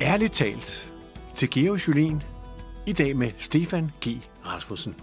Ærligt 0.00 0.32
talt 0.32 0.92
til 1.34 1.50
Georg 1.50 1.88
Jolien, 1.88 2.22
i 2.86 2.92
dag 2.92 3.16
med 3.16 3.32
Stefan 3.38 3.90
G. 4.06 4.08
Rasmussen. 4.46 4.94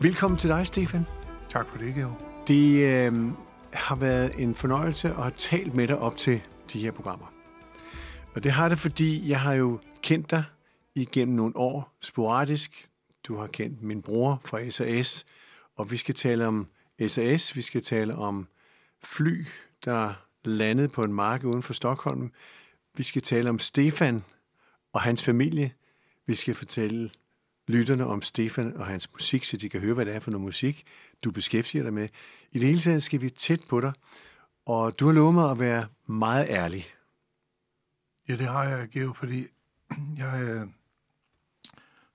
Velkommen 0.00 0.38
til 0.38 0.50
dig, 0.50 0.66
Stefan. 0.66 1.06
Tak 1.48 1.68
for 1.68 1.78
det, 1.78 1.94
Georg. 1.94 2.44
Det 2.48 2.84
øh, 2.84 3.32
har 3.72 3.94
været 3.94 4.32
en 4.38 4.54
fornøjelse 4.54 5.08
at 5.08 5.14
have 5.14 5.32
talt 5.36 5.74
med 5.74 5.88
dig 5.88 5.98
op 5.98 6.16
til 6.16 6.40
de 6.72 6.80
her 6.80 6.90
programmer. 6.90 7.26
Og 8.34 8.44
det 8.44 8.52
har 8.52 8.68
det, 8.68 8.78
fordi 8.78 9.30
jeg 9.30 9.40
har 9.40 9.52
jo 9.52 9.78
kendt 10.02 10.30
dig 10.30 10.44
igennem 10.94 11.36
nogle 11.36 11.56
år 11.56 11.96
sporadisk. 12.00 12.90
Du 13.24 13.36
har 13.36 13.46
kendt 13.46 13.82
min 13.82 14.02
bror 14.02 14.40
fra 14.44 14.70
SAS, 14.70 15.26
og 15.76 15.90
vi 15.90 15.96
skal 15.96 16.14
tale 16.14 16.46
om 16.46 16.66
SAS, 17.06 17.56
vi 17.56 17.62
skal 17.62 17.82
tale 17.82 18.14
om 18.14 18.46
fly, 19.02 19.46
der 19.84 20.12
landede 20.44 20.88
på 20.88 21.04
en 21.04 21.12
mark 21.12 21.44
uden 21.44 21.62
for 21.62 21.72
Stockholm. 21.72 22.32
Vi 22.96 23.02
skal 23.02 23.22
tale 23.22 23.50
om 23.50 23.58
Stefan 23.58 24.24
og 24.92 25.00
hans 25.00 25.24
familie. 25.24 25.74
Vi 26.26 26.34
skal 26.34 26.54
fortælle 26.54 27.10
lytterne 27.68 28.06
om 28.06 28.22
Stefan 28.22 28.76
og 28.76 28.86
hans 28.86 29.12
musik, 29.12 29.44
så 29.44 29.56
de 29.56 29.68
kan 29.68 29.80
høre, 29.80 29.94
hvad 29.94 30.06
det 30.06 30.14
er 30.14 30.20
for 30.20 30.30
noget 30.30 30.44
musik, 30.44 30.86
du 31.24 31.30
beskæftiger 31.30 31.82
dig 31.82 31.92
med. 31.92 32.08
I 32.52 32.58
det 32.58 32.68
hele 32.68 32.80
taget 32.80 33.02
skal 33.02 33.20
vi 33.20 33.30
tæt 33.30 33.60
på 33.68 33.80
dig, 33.80 33.92
og 34.66 34.98
du 35.00 35.06
har 35.06 35.12
lovet 35.12 35.34
mig 35.34 35.50
at 35.50 35.58
være 35.58 35.88
meget 36.06 36.46
ærlig. 36.48 36.86
Ja, 38.28 38.36
det 38.36 38.46
har 38.46 38.64
jeg, 38.64 38.88
Geo, 38.88 39.12
fordi 39.12 39.46
jeg, 40.16 40.42
øh, 40.42 40.66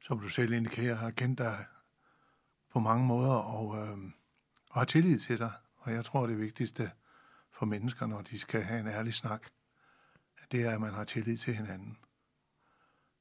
som 0.01 0.19
du 0.19 0.29
selv 0.29 0.53
indikerer, 0.53 0.95
har 0.95 1.11
kendt 1.11 1.37
dig 1.37 1.65
på 2.73 2.79
mange 2.79 3.07
måder 3.07 3.33
og, 3.33 3.77
øh, 3.77 3.97
og 4.69 4.81
har 4.81 4.85
tillid 4.85 5.19
til 5.19 5.39
dig. 5.39 5.51
Og 5.77 5.93
jeg 5.93 6.05
tror, 6.05 6.27
det 6.27 6.39
vigtigste 6.39 6.91
for 7.51 7.65
mennesker, 7.65 8.05
når 8.07 8.21
de 8.21 8.39
skal 8.39 8.61
have 8.61 8.79
en 8.79 8.87
ærlig 8.87 9.13
snak, 9.13 9.47
det 10.51 10.61
er, 10.61 10.71
at 10.71 10.81
man 10.81 10.93
har 10.93 11.03
tillid 11.03 11.37
til 11.37 11.53
hinanden. 11.53 11.97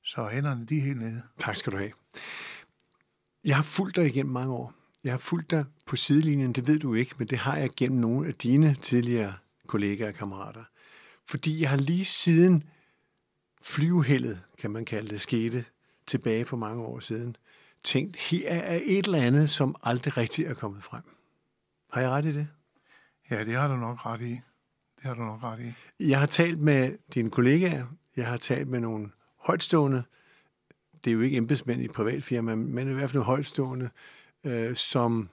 Så 0.05 0.29
hænderne, 0.33 0.67
de 0.67 0.79
er 0.79 0.83
helt 0.83 0.99
nede. 0.99 1.23
Tak 1.39 1.57
skal 1.57 1.73
du 1.73 1.77
have. 1.77 1.93
Jeg 3.45 3.57
har 3.57 3.63
fulgt 3.63 3.97
dig 3.97 4.07
igennem 4.07 4.33
mange 4.33 4.53
år. 4.53 4.75
Jeg 5.05 5.13
har 5.13 5.19
fulgt 5.19 5.51
dig 5.51 5.65
på 5.87 5.97
sidelinjen, 5.97 6.53
det 6.53 6.69
ved 6.69 6.79
du 6.79 6.95
ikke, 6.95 7.15
men 7.19 7.29
det 7.29 7.39
har 7.39 7.57
jeg 7.57 7.71
gennem 7.77 8.01
nogle 8.01 8.29
af 8.29 8.35
dine 8.35 8.75
tidligere 8.75 9.35
kollegaer 9.67 10.09
og 10.09 10.15
kammerater. 10.15 10.65
Fordi 11.27 11.61
jeg 11.61 11.71
har 11.71 11.77
lige 11.77 12.05
siden 12.05 12.65
flyveheldet, 13.63 14.43
kan 14.59 14.71
man 14.71 14.85
kalde 14.85 15.09
det, 15.09 15.21
skete 15.21 15.65
tilbage 16.07 16.45
for 16.45 16.57
mange 16.57 16.83
år 16.83 17.01
siden, 17.01 17.37
tænkt, 17.83 18.17
her 18.17 18.51
er 18.51 18.81
et 18.83 19.05
eller 19.05 19.23
andet, 19.23 19.51
som 19.51 19.77
aldrig 19.83 20.17
rigtig 20.17 20.45
er 20.45 20.55
kommet 20.55 20.83
frem. 20.83 21.03
Har 21.93 22.01
jeg 22.01 22.11
ret 22.11 22.25
i 22.25 22.33
det? 22.33 22.49
Ja, 23.31 23.45
det 23.45 23.55
har 23.55 23.69
du 23.69 23.77
nok 23.77 24.07
ret 24.07 24.21
i. 24.21 24.41
Det 25.05 25.09
har 25.09 25.15
du 25.15 25.31
nok 25.31 25.43
ret 25.43 25.61
i. 25.61 25.73
Jeg 26.09 26.21
har 26.21 26.27
talt 26.27 26.61
med 26.61 26.99
dine 27.15 27.31
kollegaer, 27.31 27.87
jeg 28.17 28.27
har 28.27 28.37
talt 28.37 28.69
med 28.69 28.81
nogle 28.81 29.11
højtstående, 29.39 30.03
det 31.05 31.11
er 31.11 31.15
jo 31.15 31.21
ikke 31.21 31.37
embedsmænd 31.37 31.83
i 31.83 31.85
et 31.85 31.91
privat 31.91 32.25
firma, 32.25 32.55
men 32.55 32.91
i 32.91 32.93
hvert 32.93 33.11
fald 33.11 33.15
nogle 33.15 33.27
højtstående, 33.27 33.91
øh, 34.45 34.77
som 34.77 35.29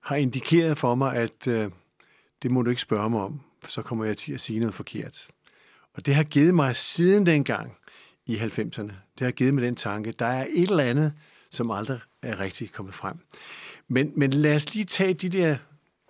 har 0.00 0.16
indikeret 0.16 0.78
for 0.78 0.94
mig, 0.94 1.16
at 1.16 1.46
øh, 1.46 1.70
det 2.42 2.50
må 2.50 2.62
du 2.62 2.70
ikke 2.70 2.82
spørge 2.82 3.10
mig 3.10 3.20
om, 3.20 3.40
for 3.62 3.70
så 3.70 3.82
kommer 3.82 4.04
jeg 4.04 4.16
til 4.16 4.32
at 4.32 4.40
sige 4.40 4.58
noget 4.58 4.74
forkert. 4.74 5.28
Og 5.92 6.06
det 6.06 6.14
har 6.14 6.24
givet 6.24 6.54
mig 6.54 6.76
siden 6.76 7.26
dengang 7.26 7.76
i 8.26 8.36
90'erne, 8.36 8.92
det 9.18 9.20
har 9.20 9.30
givet 9.30 9.54
mig 9.54 9.64
den 9.64 9.76
tanke, 9.76 10.12
der 10.12 10.26
er 10.26 10.46
et 10.50 10.70
eller 10.70 10.84
andet, 10.84 11.12
som 11.50 11.70
aldrig 11.70 12.00
er 12.22 12.40
rigtig 12.40 12.72
kommet 12.72 12.94
frem. 12.94 13.16
Men, 13.88 14.12
men 14.16 14.30
lad 14.30 14.54
os 14.54 14.74
lige 14.74 14.84
tage 14.84 15.14
de 15.14 15.28
der, 15.28 15.56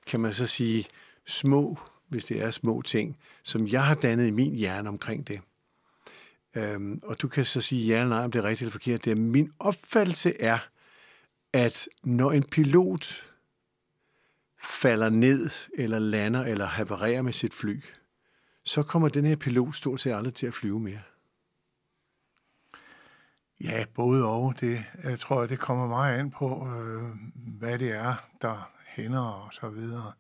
kan 0.07 0.21
man 0.21 0.33
så 0.33 0.47
sige, 0.47 0.87
små, 1.27 1.79
hvis 2.15 2.25
det 2.25 2.43
er 2.43 2.51
små 2.51 2.83
ting, 2.83 3.19
som 3.43 3.69
jeg 3.69 3.85
har 3.85 3.95
dannet 3.95 4.27
i 4.27 4.31
min 4.31 4.55
hjerne 4.55 4.89
omkring 4.89 5.29
det. 5.29 5.41
Øhm, 6.55 7.01
og 7.03 7.23
du 7.23 7.29
kan 7.29 7.45
så 7.45 7.61
sige 7.61 7.87
ja 7.87 7.95
eller 7.95 8.09
nej, 8.09 8.25
om 8.25 8.31
det 8.31 8.39
er 8.39 8.45
rigtigt 8.45 8.63
eller 8.63 8.73
forkert. 8.73 9.05
Det 9.05 9.11
er, 9.11 9.17
min 9.17 9.53
opfattelse 9.59 10.41
er, 10.41 10.59
at 11.53 11.89
når 12.03 12.33
en 12.33 12.43
pilot 12.43 13.27
falder 14.63 15.09
ned, 15.09 15.51
eller 15.75 15.99
lander, 15.99 16.45
eller 16.45 16.67
havererer 16.67 17.23
med 17.23 17.33
sit 17.33 17.55
fly, 17.55 17.83
så 18.65 18.83
kommer 18.83 19.09
den 19.09 19.27
her 19.27 19.37
pilot 19.37 19.75
stort 19.75 20.01
set 20.01 20.13
aldrig 20.13 20.35
til 20.35 20.47
at 20.47 20.55
flyve 20.55 20.81
mere. 20.81 21.03
Ja, 23.61 23.85
både 23.95 24.25
og. 24.25 24.55
Det, 24.61 24.85
jeg 25.05 25.19
tror, 25.19 25.47
det 25.47 25.59
kommer 25.59 25.89
meget 25.89 26.19
an 26.19 26.31
på, 26.31 26.69
øh, 26.77 27.03
hvad 27.59 27.79
det 27.79 27.91
er, 27.91 28.15
der 28.43 28.71
hænder 28.87 29.23
og 29.23 29.55
så 29.55 29.69
videre. 29.69 30.13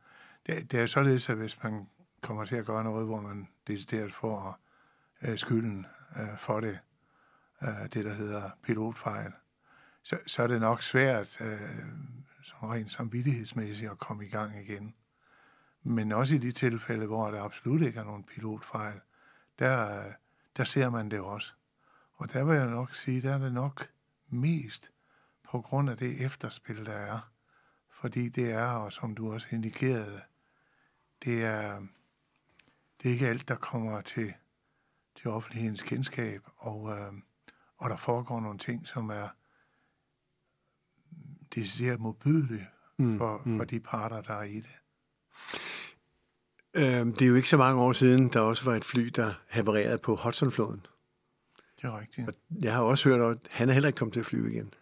Det, 0.46 0.72
det 0.72 0.80
er 0.80 0.86
således, 0.86 1.28
at 1.28 1.36
hvis 1.36 1.62
man 1.62 1.88
kommer 2.20 2.44
til 2.44 2.56
at 2.56 2.66
gøre 2.66 2.84
noget, 2.84 3.06
hvor 3.06 3.20
man 3.20 3.48
decideret 3.66 4.12
får 4.12 4.58
øh, 5.22 5.38
skylden 5.38 5.86
øh, 6.16 6.38
for 6.38 6.60
det, 6.60 6.78
øh, 7.62 7.82
det 7.92 8.04
der 8.04 8.12
hedder 8.12 8.50
pilotfejl, 8.62 9.32
så, 10.02 10.18
så 10.26 10.42
er 10.42 10.46
det 10.46 10.60
nok 10.60 10.82
svært 10.82 11.40
øh, 11.40 11.60
som 12.42 12.68
rent 12.68 12.92
samvittighedsmæssigt 12.92 13.90
at 13.90 13.98
komme 13.98 14.26
i 14.26 14.28
gang 14.28 14.60
igen. 14.60 14.94
Men 15.82 16.12
også 16.12 16.34
i 16.34 16.38
de 16.38 16.52
tilfælde, 16.52 17.06
hvor 17.06 17.30
der 17.30 17.42
absolut 17.42 17.82
ikke 17.82 18.00
er 18.00 18.04
nogen 18.04 18.24
pilotfejl, 18.24 19.00
der, 19.58 20.04
der 20.56 20.64
ser 20.64 20.90
man 20.90 21.10
det 21.10 21.20
også. 21.20 21.52
Og 22.14 22.32
der 22.32 22.44
vil 22.44 22.56
jeg 22.56 22.70
nok 22.70 22.94
sige, 22.94 23.22
der 23.22 23.34
er 23.34 23.38
det 23.38 23.52
nok 23.52 23.88
mest 24.28 24.90
på 25.44 25.60
grund 25.60 25.90
af 25.90 25.96
det 25.96 26.24
efterspil, 26.24 26.86
der 26.86 26.92
er. 26.92 27.30
Fordi 27.90 28.28
det 28.28 28.52
er, 28.52 28.66
og 28.66 28.92
som 28.92 29.14
du 29.14 29.32
også 29.32 29.46
indikerede, 29.50 30.20
det 31.24 31.44
er, 31.44 31.80
det 33.02 33.08
er 33.08 33.12
ikke 33.12 33.28
alt, 33.28 33.48
der 33.48 33.54
kommer 33.54 34.00
til, 34.00 34.34
til 35.16 35.30
offentlighedens 35.30 35.82
kendskab, 35.82 36.42
og, 36.56 36.98
øh, 36.98 37.12
og 37.76 37.90
der 37.90 37.96
foregår 37.96 38.40
nogle 38.40 38.58
ting, 38.58 38.86
som 38.86 39.10
er 39.10 39.28
decideret 41.54 42.00
modbydelige 42.00 42.68
mm, 42.98 43.18
for, 43.18 43.42
mm. 43.44 43.58
for 43.58 43.64
de 43.64 43.80
parter, 43.80 44.20
der 44.20 44.34
er 44.34 44.42
i 44.42 44.60
det. 44.60 44.80
Øhm, 46.74 47.12
det 47.12 47.22
er 47.22 47.26
jo 47.26 47.34
ikke 47.34 47.48
så 47.48 47.56
mange 47.56 47.80
år 47.80 47.92
siden, 47.92 48.28
der 48.28 48.40
også 48.40 48.64
var 48.64 48.76
et 48.76 48.84
fly, 48.84 49.06
der 49.06 49.34
havererede 49.48 49.98
på 49.98 50.16
Hudsonfloden. 50.16 50.86
Det 51.76 51.84
er 51.84 52.00
rigtigt. 52.00 52.28
Og 52.28 52.34
jeg 52.50 52.72
har 52.72 52.80
også 52.80 53.08
hørt, 53.08 53.20
at 53.20 53.38
han 53.50 53.68
er 53.68 53.72
heller 53.72 53.86
ikke 53.86 53.96
kommet 53.96 54.12
til 54.12 54.20
at 54.20 54.26
flyve 54.26 54.52
igen. 54.52 54.74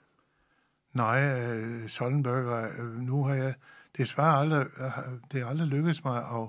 Nej, 0.92 1.40
øh, 1.40 1.88
Sollenberger, 1.88 2.82
øh, 2.82 2.96
nu 2.96 3.24
har 3.24 3.34
jeg 3.34 3.54
desværre 3.96 4.38
aldrig, 4.38 4.66
øh, 4.78 5.20
det 5.32 5.40
er 5.40 5.46
aldrig 5.46 5.68
lykkedes 5.68 6.04
mig 6.04 6.40
at, 6.42 6.48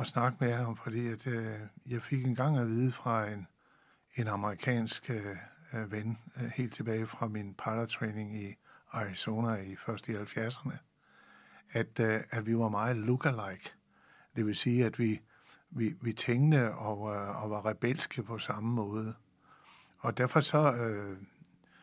at 0.00 0.06
snakke 0.06 0.36
med 0.40 0.52
ham, 0.52 0.76
fordi 0.76 1.08
at, 1.08 1.26
øh, 1.26 1.60
jeg 1.86 2.02
fik 2.02 2.26
en 2.26 2.34
gang 2.34 2.58
at 2.58 2.66
vide 2.66 2.92
fra 2.92 3.26
en, 3.26 3.46
en 4.16 4.28
amerikansk 4.28 5.10
øh, 5.10 5.36
øh, 5.74 5.92
ven, 5.92 6.18
øh, 6.36 6.50
helt 6.56 6.74
tilbage 6.74 7.06
fra 7.06 7.28
min 7.28 7.54
pilot-training 7.54 8.42
i 8.42 8.54
Arizona 8.92 9.54
i 9.54 9.76
først 9.76 10.08
i 10.08 10.12
70'erne, 10.12 10.76
at, 11.72 12.00
øh, 12.00 12.20
at 12.30 12.46
vi 12.46 12.58
var 12.58 12.68
meget 12.68 12.96
look-alike. 12.96 13.74
Det 14.36 14.46
vil 14.46 14.56
sige, 14.56 14.84
at 14.84 14.98
vi, 14.98 15.20
vi, 15.70 15.94
vi 16.00 16.12
tænkte 16.12 16.74
og, 16.74 17.14
øh, 17.14 17.42
og 17.42 17.50
var 17.50 17.66
rebelske 17.66 18.22
på 18.22 18.38
samme 18.38 18.74
måde. 18.74 19.14
Og 19.98 20.18
derfor 20.18 20.40
så, 20.40 20.72
øh, 20.72 21.18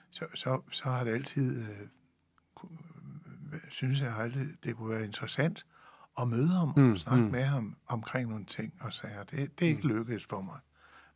så, 0.10 0.25
så, 0.36 0.62
så 0.72 0.84
har 0.84 1.04
det 1.04 1.14
altid, 1.14 1.62
øh, 1.62 1.88
synes 3.69 4.02
jeg 4.02 4.16
aldrig, 4.16 4.47
det 4.64 4.75
kunne 4.75 4.90
være 4.90 5.06
interessant 5.06 5.66
at 6.19 6.28
møde 6.28 6.47
ham 6.47 6.74
mm, 6.78 6.91
og 6.91 6.97
snakke 6.97 7.25
mm. 7.25 7.31
med 7.31 7.44
ham 7.44 7.78
omkring 7.88 8.30
nogle 8.30 8.46
ting 8.46 8.74
og 8.80 8.94
sager. 8.94 9.24
Det, 9.24 9.59
det 9.59 9.66
er 9.66 9.69
ikke 9.69 9.88
mm. 9.88 9.94
lykkedes 9.94 10.25
for 10.25 10.41
mig. 10.41 10.59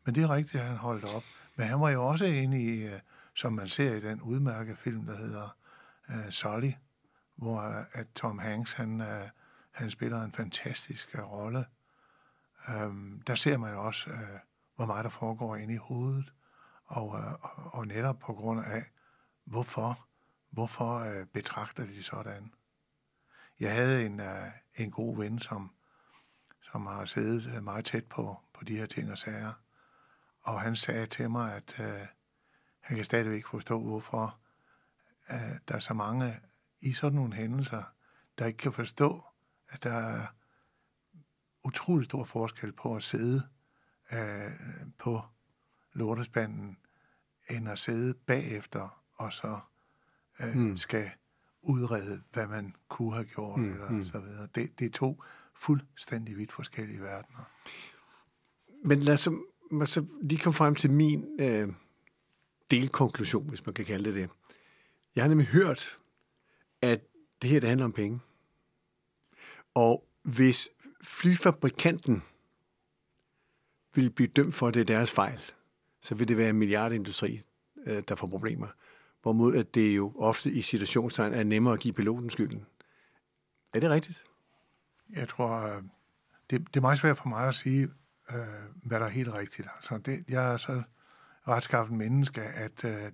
Men 0.06 0.16
det 0.16 0.24
er 0.24 0.30
rigtigt, 0.30 0.62
at 0.62 0.68
han 0.68 0.78
holdt 0.78 1.04
op. 1.04 1.24
Men 1.56 1.68
han 1.68 1.80
var 1.80 1.90
jo 1.90 2.08
også 2.08 2.26
inde 2.26 2.64
i, 2.64 2.88
øh, 2.88 3.00
som 3.36 3.54
man 3.54 3.68
ser 3.68 3.96
i 3.96 4.00
den 4.00 4.22
udmærkede 4.22 4.76
film, 4.76 5.06
der 5.06 5.18
hedder 5.18 5.58
uh, 6.10 6.30
Sully, 6.30 6.72
hvor 7.36 7.68
uh, 7.68 8.00
at 8.00 8.08
Tom 8.16 8.40
Hanks, 8.40 8.74
han, 8.74 9.02
uh, 9.02 9.30
han 9.72 9.90
spiller 9.90 10.22
en 10.22 10.32
fantastisk 10.32 11.16
uh, 11.18 11.32
rolle. 11.32 11.66
Um, 12.86 13.22
der 13.28 13.36
ser 13.36 13.58
man 13.58 13.74
jo 13.74 13.86
også, 13.86 14.10
uh, 14.10 14.18
hvor 14.76 14.86
meget 14.86 15.04
der 15.04 15.10
foregår 15.10 15.56
inde 15.56 15.74
i 15.74 15.78
hovedet. 15.78 16.34
Og, 16.86 17.08
uh, 17.08 17.76
og 17.78 17.88
netop 17.88 18.20
på 18.20 18.34
grund 18.34 18.66
af, 18.66 18.84
hvorfor, 19.46 20.08
hvorfor 20.50 21.00
uh, 21.00 21.28
betragter 21.28 21.86
de 21.86 22.04
sådan. 22.04 22.54
Jeg 23.60 23.76
havde 23.76 24.06
en, 24.06 24.20
øh, 24.20 24.52
en 24.76 24.92
god 24.92 25.18
ven, 25.18 25.40
som, 25.40 25.72
som 26.62 26.86
har 26.86 27.06
siddet 27.06 27.56
øh, 27.56 27.64
meget 27.64 27.86
tæt 27.86 28.06
på, 28.06 28.38
på 28.54 28.64
de 28.64 28.78
her 28.78 28.86
ting 28.86 29.12
og 29.12 29.18
sager. 29.18 29.54
Og 30.42 30.62
han 30.62 30.76
sagde 30.76 31.06
til 31.06 31.30
mig, 31.30 31.56
at 31.56 31.80
øh, 31.80 32.08
han 32.80 32.96
kan 32.96 33.06
stadigvæk 33.06 33.46
forstå, 33.46 33.80
hvorfor 33.80 34.40
øh, 35.30 35.60
der 35.68 35.76
er 35.76 35.80
så 35.80 35.94
mange 35.94 36.40
i 36.80 36.94
sådan 36.94 37.16
nogle 37.16 37.34
hændelser, 37.34 37.84
der 38.40 38.46
ikke 38.46 38.58
kan 38.58 38.74
forstå, 38.74 39.24
at 39.70 39.84
der 39.84 39.94
er 39.94 40.28
utrolig 41.64 42.06
stor 42.06 42.24
forskel 42.24 42.72
på 42.72 42.96
at 42.96 43.04
sidde 43.04 43.48
øh, 44.12 44.52
på 44.98 45.22
lortespanden, 45.94 46.78
end 47.50 47.70
at 47.70 47.80
sidde 47.80 48.14
bagefter 48.14 49.04
og 49.14 49.34
så 49.34 49.60
uh, 50.44 50.56
mm. 50.56 50.78
skal 50.78 51.10
udrede, 51.62 52.22
hvad 52.34 52.48
man 52.48 52.76
kunne 52.90 53.14
have 53.14 53.26
gjort, 53.26 53.60
mm, 53.60 53.72
eller 53.72 53.90
mm. 53.90 54.06
så 54.06 54.20
videre. 54.20 54.48
Det, 54.56 54.80
det 54.80 54.86
er 54.86 54.90
to 54.92 55.24
fuldstændig 55.56 56.38
vidt 56.38 56.52
forskellige 56.52 57.02
verdener. 57.02 57.50
Men 58.84 59.00
lad 59.00 59.14
os 59.14 59.30
mig 59.72 59.88
så 59.88 60.06
lige 60.22 60.40
komme 60.40 60.54
frem 60.54 60.76
til 60.76 60.92
min 60.92 61.26
øh, 61.40 61.70
delkonklusion, 62.72 63.50
hvis 63.50 63.66
man 63.66 63.74
kan 63.74 63.86
kalde 63.86 64.06
det 64.06 64.16
det. 64.16 64.30
Jeg 65.16 65.24
har 65.24 65.30
nemlig 65.30 65.48
hørt, 65.48 66.00
at 66.82 67.02
det 67.42 67.50
her 67.50 67.60
det 67.60 67.70
handler 67.70 67.86
om 67.86 67.92
penge. 67.92 68.20
Og 69.74 70.08
hvis 70.24 70.70
flyfabrikanten 71.04 72.24
vil 73.96 74.10
blive 74.10 74.28
dømt 74.28 74.54
for, 74.54 74.68
at 74.68 74.74
det 74.74 74.80
er 74.82 74.86
deres 74.86 75.12
fejl, 75.12 75.40
så 76.02 76.16
vil 76.16 76.28
det 76.28 76.38
være 76.38 76.50
en 76.50 76.56
milliardindustri, 76.56 77.42
øh, 77.86 78.04
der 78.08 78.16
får 78.16 78.28
problemer. 78.28 78.68
Hvorimod 79.28 79.56
at 79.56 79.76
det 79.76 79.96
jo 79.98 80.14
ofte 80.20 80.52
i 80.52 80.62
situationstegn 80.62 81.34
er 81.34 81.44
nemmere 81.44 81.74
at 81.74 81.80
give 81.80 81.94
piloten 81.94 82.30
skylden. 82.30 82.66
Er 83.76 83.80
det 83.80 83.90
rigtigt? 83.90 84.24
Jeg 85.16 85.30
tror, 85.30 85.62
øh, 85.62 85.82
det, 86.50 86.68
det 86.68 86.76
er 86.78 86.82
meget 86.82 87.00
svært 87.00 87.18
for 87.18 87.30
mig 87.30 87.48
at 87.48 87.56
sige, 87.56 87.84
øh, 88.32 88.38
hvad 88.84 89.00
der 89.00 89.06
er 89.06 89.10
helt 89.10 89.34
rigtigt. 89.34 89.68
Altså, 89.76 89.98
det, 89.98 90.24
jeg 90.30 90.54
er 90.54 90.58
så 90.58 90.82
retskaffen 91.48 91.98
menneske, 91.98 92.42
at... 92.42 92.86
Øh, 92.86 93.12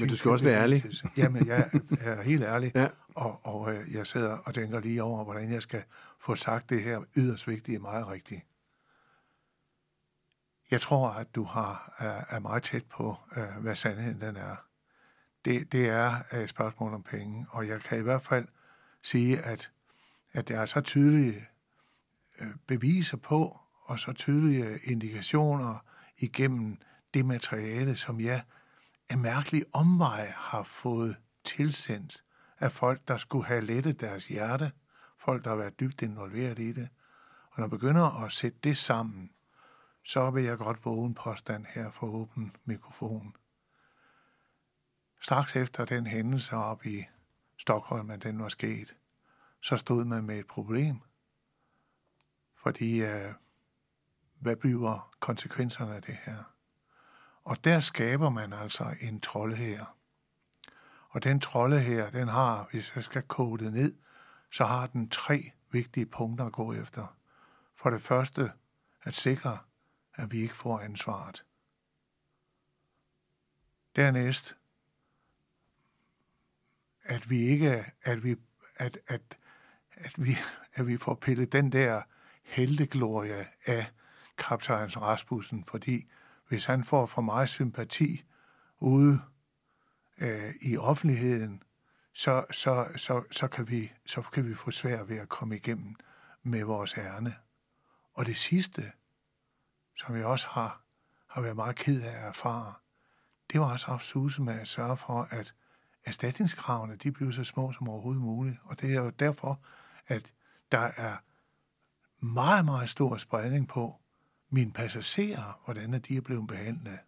Men 0.00 0.08
du 0.08 0.16
skal 0.16 0.30
også 0.30 0.44
være 0.44 0.62
ærlig. 0.62 0.84
Jamen, 1.16 1.46
jeg, 1.46 1.70
jeg 1.90 2.12
er 2.18 2.22
helt 2.22 2.42
ærlig, 2.42 2.72
ja. 2.76 2.88
og, 3.14 3.46
og 3.46 3.74
øh, 3.74 3.94
jeg 3.94 4.06
sidder 4.06 4.36
og 4.36 4.54
tænker 4.54 4.80
lige 4.80 5.02
over, 5.02 5.24
hvordan 5.24 5.52
jeg 5.52 5.62
skal 5.62 5.82
få 6.20 6.34
sagt 6.34 6.70
det 6.70 6.82
her 6.82 7.00
yderst 7.16 7.48
vigtige 7.48 7.78
meget 7.78 8.08
rigtigt. 8.08 8.40
Jeg 10.70 10.80
tror, 10.80 11.08
at 11.08 11.34
du 11.34 11.44
har, 11.44 11.94
er, 11.98 12.36
er 12.36 12.40
meget 12.40 12.62
tæt 12.62 12.84
på, 12.84 13.16
øh, 13.36 13.62
hvad 13.62 13.76
sandheden 13.76 14.20
den 14.20 14.36
er. 14.36 14.71
Det, 15.44 15.72
det 15.72 15.88
er 15.88 16.14
øh, 16.32 16.40
et 16.40 16.48
spørgsmål 16.48 16.94
om 16.94 17.02
penge, 17.02 17.46
og 17.50 17.68
jeg 17.68 17.80
kan 17.80 17.98
i 17.98 18.02
hvert 18.02 18.22
fald 18.22 18.48
sige, 19.02 19.38
at, 19.38 19.72
at 20.32 20.48
der 20.48 20.60
er 20.60 20.66
så 20.66 20.80
tydelige 20.80 21.46
øh, 22.40 22.48
beviser 22.66 23.16
på, 23.16 23.58
og 23.84 23.98
så 23.98 24.12
tydelige 24.12 24.78
indikationer 24.84 25.78
igennem 26.18 26.78
det 27.14 27.26
materiale, 27.26 27.96
som 27.96 28.20
jeg 28.20 28.42
af 29.08 29.18
mærkelig 29.18 29.64
omvej 29.72 30.32
har 30.36 30.62
fået 30.62 31.16
tilsendt 31.44 32.24
af 32.60 32.72
folk, 32.72 33.08
der 33.08 33.18
skulle 33.18 33.46
have 33.46 33.60
lettet 33.60 34.00
deres 34.00 34.26
hjerte, 34.26 34.72
folk, 35.18 35.44
der 35.44 35.50
har 35.50 35.56
været 35.56 35.80
dybt 35.80 36.02
involveret 36.02 36.58
i 36.58 36.72
det. 36.72 36.88
Og 37.50 37.60
når 37.60 37.66
man 37.66 37.70
begynder 37.70 38.24
at 38.24 38.32
sætte 38.32 38.58
det 38.64 38.78
sammen, 38.78 39.30
så 40.04 40.30
vil 40.30 40.44
jeg 40.44 40.58
godt 40.58 40.84
våge 40.84 41.06
en 41.06 41.14
påstand 41.14 41.66
her 41.74 41.90
for 41.90 42.06
åben 42.06 42.56
mikrofon. 42.64 43.36
Straks 45.22 45.56
efter 45.56 45.84
den 45.84 46.06
hændelse 46.06 46.56
op 46.56 46.86
i 46.86 47.04
Stockholm, 47.58 48.10
at 48.10 48.22
den 48.22 48.42
var 48.42 48.48
sket, 48.48 48.96
så 49.60 49.76
stod 49.76 50.04
man 50.04 50.24
med 50.24 50.38
et 50.38 50.46
problem. 50.46 51.00
Fordi, 52.62 53.02
øh, 53.02 53.34
hvad 54.40 54.56
bliver 54.56 55.14
konsekvenserne 55.20 55.94
af 55.94 56.02
det 56.02 56.18
her? 56.22 56.42
Og 57.44 57.64
der 57.64 57.80
skaber 57.80 58.30
man 58.30 58.52
altså 58.52 58.94
en 59.00 59.20
trolde 59.20 59.56
her. 59.56 59.96
Og 61.08 61.24
den 61.24 61.40
trolde 61.40 61.80
her, 61.80 62.10
den 62.10 62.28
har, 62.28 62.68
hvis 62.70 62.92
jeg 62.96 63.04
skal 63.04 63.22
kode 63.22 63.64
det 63.64 63.72
ned, 63.72 63.94
så 64.50 64.64
har 64.64 64.86
den 64.86 65.08
tre 65.08 65.50
vigtige 65.70 66.06
punkter 66.06 66.46
at 66.46 66.52
gå 66.52 66.72
efter. 66.72 67.16
For 67.74 67.90
det 67.90 68.02
første, 68.02 68.52
at 69.02 69.14
sikre, 69.14 69.58
at 70.14 70.32
vi 70.32 70.40
ikke 70.40 70.56
får 70.56 70.78
ansvaret. 70.80 71.44
Dernæst, 73.96 74.56
at 77.12 77.30
vi 77.30 77.38
ikke, 77.38 77.84
at 78.02 78.24
vi, 78.24 78.36
at, 78.76 78.98
at, 79.08 79.38
at 79.94 80.14
vi, 80.16 80.36
at 80.74 80.86
vi 80.86 80.96
får 80.96 81.14
pillet 81.14 81.52
den 81.52 81.72
der 81.72 82.02
helteglorie 82.42 83.46
af 83.66 83.86
kaptajn 84.38 84.96
Rasmussen, 84.96 85.64
fordi 85.64 86.10
hvis 86.48 86.64
han 86.64 86.84
får 86.84 87.06
for 87.06 87.22
meget 87.22 87.48
sympati 87.48 88.24
ude 88.80 89.20
øh, 90.18 90.54
i 90.60 90.76
offentligheden, 90.76 91.62
så, 92.12 92.44
så, 92.50 92.88
så, 92.96 93.22
så, 93.30 93.48
kan 93.48 93.68
vi, 93.68 93.92
så 94.06 94.22
kan 94.22 94.48
vi 94.48 94.54
få 94.54 94.70
svært 94.70 95.08
ved 95.08 95.16
at 95.16 95.28
komme 95.28 95.56
igennem 95.56 95.96
med 96.42 96.64
vores 96.64 96.94
ærne. 96.98 97.34
Og 98.14 98.26
det 98.26 98.36
sidste, 98.36 98.92
som 99.96 100.16
jeg 100.16 100.26
også 100.26 100.46
har, 100.48 100.82
har 101.28 101.40
været 101.40 101.56
meget 101.56 101.76
ked 101.76 102.02
af 102.02 102.18
at 102.18 102.24
erfare, 102.24 102.74
det 103.52 103.60
var 103.60 103.72
også 103.72 103.86
opsuse 103.86 104.42
med 104.42 104.60
at 104.60 104.68
sørge 104.68 104.96
for, 104.96 105.28
at 105.30 105.54
erstatningskravene 106.04 106.96
de 106.96 107.12
bliver 107.12 107.32
så 107.32 107.44
små 107.44 107.72
som 107.72 107.88
overhovedet 107.88 108.22
muligt. 108.22 108.58
Og 108.64 108.80
det 108.80 108.94
er 108.94 109.00
jo 109.00 109.10
derfor, 109.10 109.60
at 110.06 110.32
der 110.72 110.90
er 110.96 111.16
meget, 112.24 112.64
meget 112.64 112.90
stor 112.90 113.16
spredning 113.16 113.68
på 113.68 114.00
mine 114.50 114.72
passagerer, 114.72 115.60
hvordan 115.64 115.92
de 115.92 116.16
er 116.16 116.20
blevet 116.20 116.48
behandlet. 116.48 116.98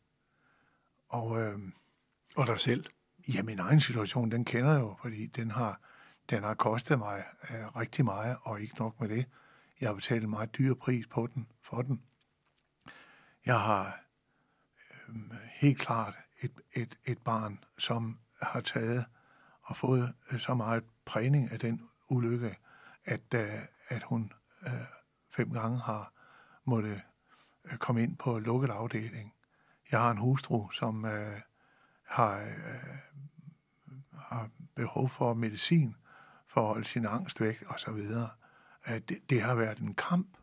Og, 1.08 1.40
øh, 1.40 1.58
og 2.36 2.46
dig 2.46 2.60
selv? 2.60 2.84
Ja, 3.34 3.42
min 3.42 3.58
egen 3.58 3.80
situation, 3.80 4.30
den 4.30 4.44
kender 4.44 4.72
jeg 4.72 4.80
jo, 4.80 4.96
fordi 5.02 5.26
den 5.26 5.50
har, 5.50 5.80
den 6.30 6.42
har 6.42 6.54
kostet 6.54 6.98
mig 6.98 7.24
øh, 7.50 7.76
rigtig 7.76 8.04
meget, 8.04 8.36
og 8.42 8.60
ikke 8.60 8.78
nok 8.78 9.00
med 9.00 9.08
det. 9.08 9.26
Jeg 9.80 9.88
har 9.88 9.94
betalt 9.94 10.24
en 10.24 10.30
meget 10.30 10.58
dyr 10.58 10.74
pris 10.74 11.06
på 11.06 11.26
den, 11.34 11.46
for 11.62 11.82
den. 11.82 12.02
Jeg 13.46 13.60
har 13.60 14.00
øh, 15.08 15.14
helt 15.52 15.78
klart 15.78 16.14
et, 16.40 16.52
et, 16.72 16.98
et 17.04 17.18
barn, 17.18 17.64
som 17.78 18.18
har 18.42 18.60
taget 18.60 19.04
og 19.62 19.76
fået 19.76 20.14
øh, 20.30 20.40
så 20.40 20.54
meget 20.54 20.84
prægning 21.04 21.50
af 21.50 21.58
den 21.58 21.88
ulykke, 22.10 22.56
at, 23.04 23.34
øh, 23.34 23.60
at 23.88 24.02
hun 24.02 24.32
øh, 24.66 24.72
fem 25.30 25.50
gange 25.50 25.78
har 25.78 26.12
måtte 26.64 27.02
øh, 27.64 27.78
komme 27.78 28.02
ind 28.02 28.16
på 28.16 28.38
lukket 28.38 28.70
afdeling. 28.70 29.34
Jeg 29.90 30.00
har 30.00 30.10
en 30.10 30.18
hustru, 30.18 30.70
som 30.70 31.04
øh, 31.04 31.40
har, 32.02 32.40
øh, 32.40 32.96
har 34.18 34.50
behov 34.74 35.08
for 35.08 35.34
medicin 35.34 35.96
for 36.46 36.60
at 36.60 36.66
holde 36.66 36.84
sin 36.84 37.06
angst 37.06 37.40
væk 37.40 37.62
og 37.66 37.80
så 37.80 37.92
videre. 37.92 38.30
Det, 38.88 39.30
det 39.30 39.42
har 39.42 39.54
været 39.54 39.78
en 39.78 39.94
kamp 39.94 40.36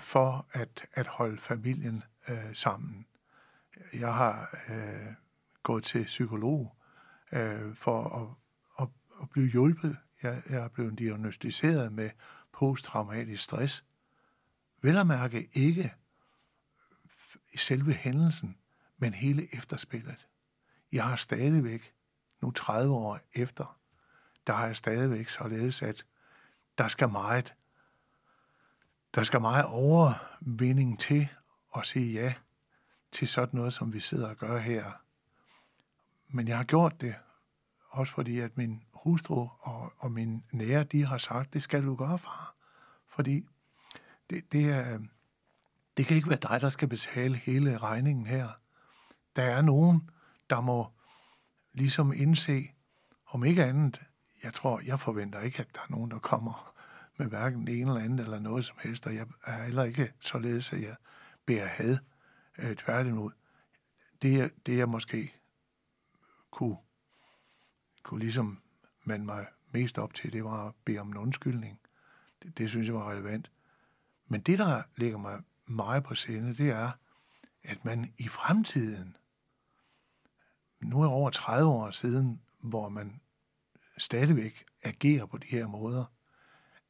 for 0.00 0.46
at, 0.52 0.86
at 0.92 1.06
holde 1.06 1.38
familien 1.38 2.02
øh, 2.28 2.54
sammen. 2.54 3.06
Jeg 3.92 4.14
har 4.14 4.56
øh, 4.68 5.14
gået 5.62 5.84
til 5.84 6.04
psykolog 6.04 6.76
øh, 7.32 7.74
for 7.74 8.08
at, 8.08 8.28
at, 8.84 8.88
at 9.22 9.30
blive 9.30 9.50
hjulpet. 9.50 9.96
Jeg, 10.22 10.42
jeg 10.48 10.62
er 10.64 10.68
blevet 10.68 10.98
diagnostiseret 10.98 11.92
med 11.92 12.10
posttraumatisk 12.52 13.42
stress. 13.42 13.84
Vel 14.82 14.96
at 14.96 15.06
mærke 15.06 15.48
ikke 15.52 15.94
selve 17.56 17.92
hændelsen, 17.92 18.56
men 18.98 19.14
hele 19.14 19.54
efterspillet. 19.54 20.26
Jeg 20.92 21.04
har 21.04 21.16
stadigvæk, 21.16 21.94
nu 22.40 22.50
30 22.50 22.94
år 22.94 23.20
efter, 23.34 23.78
der 24.46 24.52
har 24.52 24.66
jeg 24.66 24.76
stadigvæk 24.76 25.28
således, 25.28 25.82
at 25.82 26.06
der 26.78 26.88
skal 26.88 27.08
meget, 27.08 27.54
der 29.14 29.22
skal 29.22 29.40
meget 29.40 29.64
overvinding 29.64 31.00
til 31.00 31.28
at 31.76 31.86
sige 31.86 32.12
ja 32.12 32.34
til 33.12 33.28
sådan 33.28 33.58
noget, 33.58 33.72
som 33.72 33.92
vi 33.92 34.00
sidder 34.00 34.28
og 34.28 34.36
gør 34.36 34.58
her. 34.58 34.92
Men 36.32 36.48
jeg 36.48 36.56
har 36.56 36.64
gjort 36.64 37.00
det, 37.00 37.14
også 37.90 38.12
fordi 38.12 38.38
at 38.38 38.56
min 38.56 38.82
hustru 38.92 39.48
og, 39.60 39.92
og 39.98 40.12
min 40.12 40.44
nære, 40.52 40.84
de 40.84 41.04
har 41.04 41.18
sagt, 41.18 41.54
det 41.54 41.62
skal 41.62 41.84
du 41.84 41.94
gøre, 41.94 42.18
far. 42.18 42.54
Fordi 43.08 43.46
det, 44.30 44.52
det, 44.52 44.70
er, 44.70 44.98
det 45.96 46.06
kan 46.06 46.16
ikke 46.16 46.28
være 46.28 46.38
dig, 46.42 46.60
der 46.60 46.68
skal 46.68 46.88
betale 46.88 47.36
hele 47.36 47.78
regningen 47.78 48.26
her. 48.26 48.48
Der 49.36 49.42
er 49.42 49.62
nogen, 49.62 50.10
der 50.50 50.60
må 50.60 50.92
ligesom 51.72 52.12
indse, 52.12 52.70
om 53.26 53.44
ikke 53.44 53.64
andet, 53.64 54.02
jeg 54.42 54.54
tror, 54.54 54.80
jeg 54.86 55.00
forventer 55.00 55.40
ikke, 55.40 55.60
at 55.60 55.74
der 55.74 55.80
er 55.80 55.90
nogen, 55.90 56.10
der 56.10 56.18
kommer 56.18 56.74
med 57.16 57.26
hverken 57.26 57.66
det 57.66 57.80
ene 57.80 57.90
eller 57.90 58.04
andet 58.04 58.20
eller 58.20 58.38
noget 58.38 58.64
som 58.64 58.76
helst, 58.82 59.06
og 59.06 59.14
jeg 59.14 59.26
er 59.44 59.64
heller 59.64 59.84
ikke 59.84 60.12
således, 60.20 60.72
at 60.72 60.82
jeg 60.82 60.94
bærer 61.46 61.66
had 61.66 61.98
øh, 62.58 62.76
tværtimod. 62.76 63.30
Det, 64.22 64.52
det 64.66 64.80
er 64.80 64.86
måske 64.86 65.39
kunne, 66.50 66.76
kunne 68.02 68.20
ligesom 68.20 68.62
man 69.04 69.26
mig 69.26 69.46
mest 69.72 69.98
op 69.98 70.14
til, 70.14 70.32
det 70.32 70.44
var 70.44 70.68
at 70.68 70.74
bede 70.84 70.98
om 70.98 71.08
en 71.08 71.16
undskyldning. 71.16 71.80
Det, 72.42 72.58
det 72.58 72.68
synes 72.70 72.86
jeg 72.86 72.94
var 72.94 73.10
relevant. 73.10 73.50
Men 74.26 74.40
det, 74.40 74.58
der 74.58 74.82
ligger 74.96 75.18
mig 75.18 75.42
meget 75.66 76.04
på 76.04 76.14
sinde, 76.14 76.56
det 76.56 76.70
er, 76.70 76.90
at 77.62 77.84
man 77.84 78.12
i 78.18 78.28
fremtiden, 78.28 79.16
nu 80.80 81.02
er 81.02 81.08
over 81.08 81.30
30 81.30 81.70
år 81.70 81.90
siden, 81.90 82.42
hvor 82.60 82.88
man 82.88 83.20
stadigvæk 83.98 84.64
agerer 84.82 85.26
på 85.26 85.38
de 85.38 85.46
her 85.46 85.66
måder, 85.66 86.04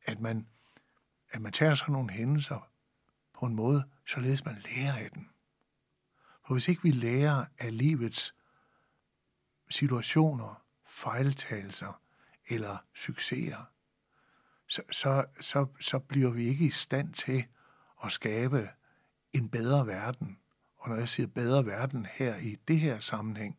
at 0.05 0.21
man, 0.21 0.47
at 1.31 1.43
man 1.43 1.53
tager 1.53 1.75
sådan 1.75 1.93
nogle 1.93 2.11
hændelser 2.11 2.71
på 3.33 3.47
en 3.47 3.55
måde, 3.55 3.85
således 4.07 4.45
man 4.45 4.57
lærer 4.65 4.95
af 4.95 5.11
den. 5.11 5.29
For 6.47 6.55
hvis 6.55 6.69
ikke 6.69 6.83
vi 6.83 6.91
lærer 6.91 7.45
af 7.59 7.79
livets 7.79 8.35
situationer, 9.71 10.63
fejltagelser 10.87 12.01
eller 12.49 12.77
succeser, 12.95 13.65
så, 14.67 14.83
så, 14.91 15.25
så, 15.41 15.67
så 15.81 15.99
bliver 15.99 16.31
vi 16.31 16.47
ikke 16.47 16.65
i 16.65 16.71
stand 16.71 17.13
til 17.13 17.45
at 18.05 18.13
skabe 18.13 18.71
en 19.33 19.49
bedre 19.49 19.87
verden 19.87 20.39
Og 20.77 20.89
når 20.89 20.97
jeg 20.97 21.09
siger 21.09 21.27
bedre 21.27 21.67
verden 21.67 22.07
her 22.07 22.37
i 22.37 22.57
det 22.69 22.81
her 22.81 23.01
sammenhæng, 23.01 23.57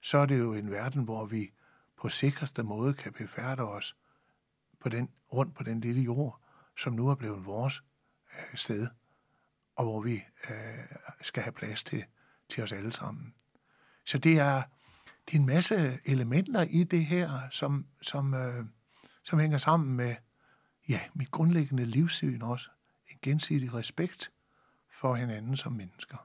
så 0.00 0.18
er 0.18 0.26
det 0.26 0.38
jo 0.38 0.52
en 0.52 0.70
verden, 0.70 1.04
hvor 1.04 1.26
vi 1.26 1.50
på 1.96 2.08
sikreste 2.08 2.62
måde 2.62 2.94
kan 2.94 3.12
befærde 3.12 3.62
os 3.62 3.96
på 4.80 4.88
den, 4.88 5.10
rundt 5.32 5.54
på 5.54 5.62
den 5.62 5.80
lille 5.80 6.02
jord, 6.02 6.40
som 6.76 6.92
nu 6.92 7.08
er 7.08 7.14
blevet 7.14 7.46
vores 7.46 7.82
øh, 8.32 8.58
sted, 8.58 8.88
og 9.76 9.84
hvor 9.84 10.00
vi 10.00 10.24
øh, 10.50 10.84
skal 11.20 11.42
have 11.42 11.52
plads 11.52 11.84
til, 11.84 12.04
til 12.48 12.62
os 12.62 12.72
alle 12.72 12.92
sammen. 12.92 13.34
Så 14.04 14.18
det 14.18 14.38
er, 14.38 14.62
det 15.28 15.34
er 15.34 15.40
en 15.40 15.46
masse 15.46 15.98
elementer 16.04 16.62
i 16.70 16.84
det 16.84 17.06
her, 17.06 17.40
som, 17.50 17.86
som, 18.02 18.34
øh, 18.34 18.64
som 19.24 19.38
hænger 19.38 19.58
sammen 19.58 19.96
med 19.96 20.14
ja, 20.88 21.00
mit 21.14 21.30
grundlæggende 21.30 21.84
livssyn 21.84 22.42
også. 22.42 22.70
En 23.10 23.18
gensidig 23.22 23.74
respekt 23.74 24.30
for 24.90 25.14
hinanden 25.14 25.56
som 25.56 25.72
mennesker. 25.72 26.16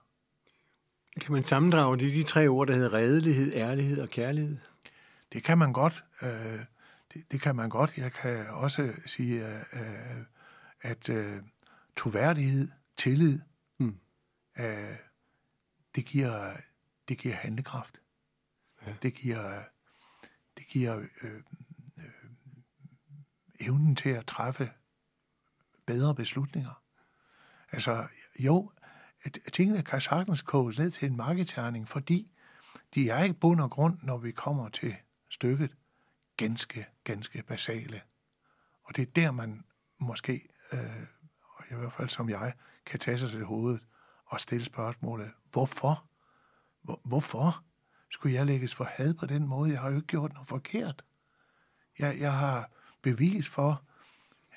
Kan 1.22 1.34
man 1.34 1.44
sammendrage 1.44 2.00
det 2.00 2.14
de 2.14 2.24
tre 2.24 2.48
ord, 2.48 2.68
der 2.68 2.74
hedder 2.74 2.94
redelighed, 2.94 3.54
ærlighed 3.54 4.02
og 4.02 4.10
kærlighed? 4.10 4.58
Det 5.34 5.44
kan 5.44 5.58
man 5.58 5.74
godt. 5.74 6.04
Øh, 6.22 6.60
det, 7.14 7.32
det 7.32 7.42
kan 7.42 7.56
man 7.56 7.70
godt. 7.70 7.98
Jeg 7.98 8.12
kan 8.12 8.48
også 8.48 8.94
sige, 9.06 9.48
øh, 9.48 10.26
at 10.82 11.10
øh, 11.10 11.42
troværdighed, 11.96 12.68
tillid, 12.98 13.40
mm. 13.78 13.98
øh, 14.60 14.96
det, 15.96 16.06
giver, 16.06 16.54
det 17.08 17.18
giver 17.18 17.36
handlekraft. 17.36 18.03
Ja. 18.88 18.94
Det 19.02 19.14
giver, 19.14 19.64
det 20.58 20.68
giver 20.68 20.98
øh, 21.22 21.42
øh, 21.98 22.04
evnen 23.60 23.96
til 23.96 24.10
at 24.10 24.26
træffe 24.26 24.72
bedre 25.86 26.16
beslutninger. 26.16 26.84
Altså, 27.72 28.08
jo, 28.40 28.72
tingene 29.54 29.84
kan 29.84 30.02
sagtens 30.02 30.42
koges 30.42 30.80
ned 30.80 30.92
til 30.92 31.08
en 31.08 31.18
markedterning, 31.18 31.88
fordi 31.88 32.32
de 32.96 33.10
er 33.10 33.24
ikke 33.24 33.40
bund 33.40 33.62
og 33.62 33.72
grund, 33.72 33.98
når 34.04 34.18
vi 34.18 34.32
kommer 34.32 34.70
til 34.70 34.96
stykket, 35.30 35.76
ganske, 36.38 36.86
ganske 37.04 37.44
basale. 37.44 38.02
Og 38.84 38.96
det 38.96 39.02
er 39.08 39.12
der, 39.12 39.32
man 39.32 39.64
måske, 40.00 40.50
øh, 40.74 40.80
og 41.44 41.66
i 41.72 41.76
hvert 41.76 41.94
fald 41.94 42.10
som 42.10 42.30
jeg, 42.30 42.54
kan 42.86 43.00
tage 43.00 43.18
sig 43.18 43.30
til 43.30 43.46
hovedet 43.46 43.82
og 44.26 44.42
stille 44.42 44.66
spørgsmålet, 44.66 45.32
hvorfor? 45.52 46.06
Hvor, 46.82 47.02
hvorfor 47.04 47.64
skulle 48.14 48.36
jeg 48.36 48.46
lægges 48.46 48.76
for 48.76 48.84
had 48.84 49.14
på 49.14 49.26
den 49.26 49.48
måde? 49.48 49.72
Jeg 49.72 49.80
har 49.82 49.90
jo 49.90 49.96
ikke 49.96 50.08
gjort 50.08 50.34
noget 50.34 50.48
forkert. 50.48 51.04
Jeg, 52.00 52.20
jeg 52.20 52.34
har 52.34 52.70
bevis 53.02 53.50
for, 53.50 53.84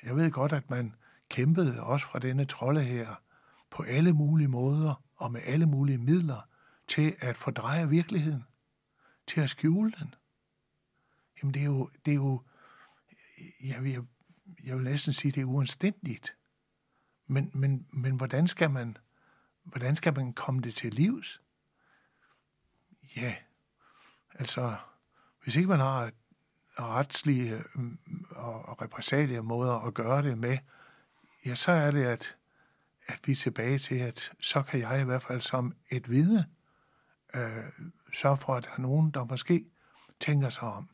jeg 0.02 0.16
ved 0.16 0.30
godt, 0.30 0.52
at 0.52 0.70
man 0.70 0.94
kæmpede 1.28 1.82
også 1.82 2.06
fra 2.06 2.18
denne 2.18 2.44
trolde 2.44 2.82
her 2.82 3.14
på 3.70 3.82
alle 3.82 4.12
mulige 4.12 4.48
måder 4.48 5.02
og 5.16 5.32
med 5.32 5.40
alle 5.44 5.66
mulige 5.66 5.98
midler 5.98 6.48
til 6.88 7.16
at 7.20 7.36
fordreje 7.36 7.88
virkeligheden, 7.88 8.44
til 9.26 9.40
at 9.40 9.50
skjule 9.50 9.92
den. 9.98 10.14
Jamen 11.42 11.54
det 11.54 11.62
er 11.62 11.66
jo, 11.66 11.90
det 12.04 12.10
er 12.10 12.14
jo 12.14 12.42
jeg, 13.64 13.84
vil, 13.84 14.06
jeg 14.64 14.76
vil 14.76 14.84
næsten 14.84 15.12
sige, 15.12 15.32
det 15.32 15.40
er 15.40 15.44
uanstændigt. 15.44 16.36
Men, 17.26 17.50
men, 17.54 17.86
men 17.92 18.16
hvordan 18.16 18.48
skal 18.48 18.70
man 18.70 18.96
hvordan 19.62 19.96
skal 19.96 20.14
man 20.14 20.32
komme 20.32 20.60
det 20.60 20.74
til 20.74 20.94
livs? 20.94 21.42
Ja, 23.16 23.36
altså, 24.38 24.76
hvis 25.42 25.56
ikke 25.56 25.68
man 25.68 25.78
har 25.78 26.10
retslige 26.78 27.62
mm, 27.74 27.98
og 28.30 28.82
repressalie 28.82 29.42
måder 29.42 29.86
at 29.86 29.94
gøre 29.94 30.22
det 30.22 30.38
med, 30.38 30.58
ja, 31.46 31.54
så 31.54 31.72
er 31.72 31.90
det, 31.90 32.04
at, 32.04 32.36
at 33.06 33.20
vi 33.24 33.32
er 33.32 33.36
tilbage 33.36 33.78
til, 33.78 33.94
at 33.94 34.32
så 34.40 34.62
kan 34.62 34.80
jeg 34.80 35.00
i 35.00 35.04
hvert 35.04 35.22
fald 35.22 35.40
som 35.40 35.74
et 35.90 36.10
vidne 36.10 36.44
øh, 37.34 37.64
sørge 38.12 38.36
for, 38.36 38.54
at 38.54 38.64
der 38.64 38.70
er 38.76 38.80
nogen, 38.80 39.10
der 39.10 39.24
måske 39.24 39.64
tænker 40.20 40.48
sig 40.48 40.62
om 40.62 40.88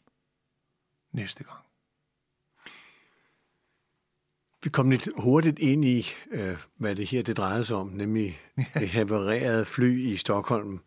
næste 1.13 1.45
gang. 1.45 1.65
Vi 4.63 4.69
kom 4.69 4.91
lidt 4.91 5.09
hurtigt 5.19 5.59
ind 5.59 5.85
i, 5.85 6.07
øh, 6.31 6.59
hvad 6.77 6.97
det 6.97 7.07
her 7.07 7.23
det 7.23 7.37
drejede 7.37 7.65
sig 7.65 7.77
om, 7.77 7.87
nemlig 7.87 8.41
det 8.75 8.89
havererede 8.89 9.65
fly 9.65 10.13
i 10.13 10.17
Stockholm. 10.17 10.81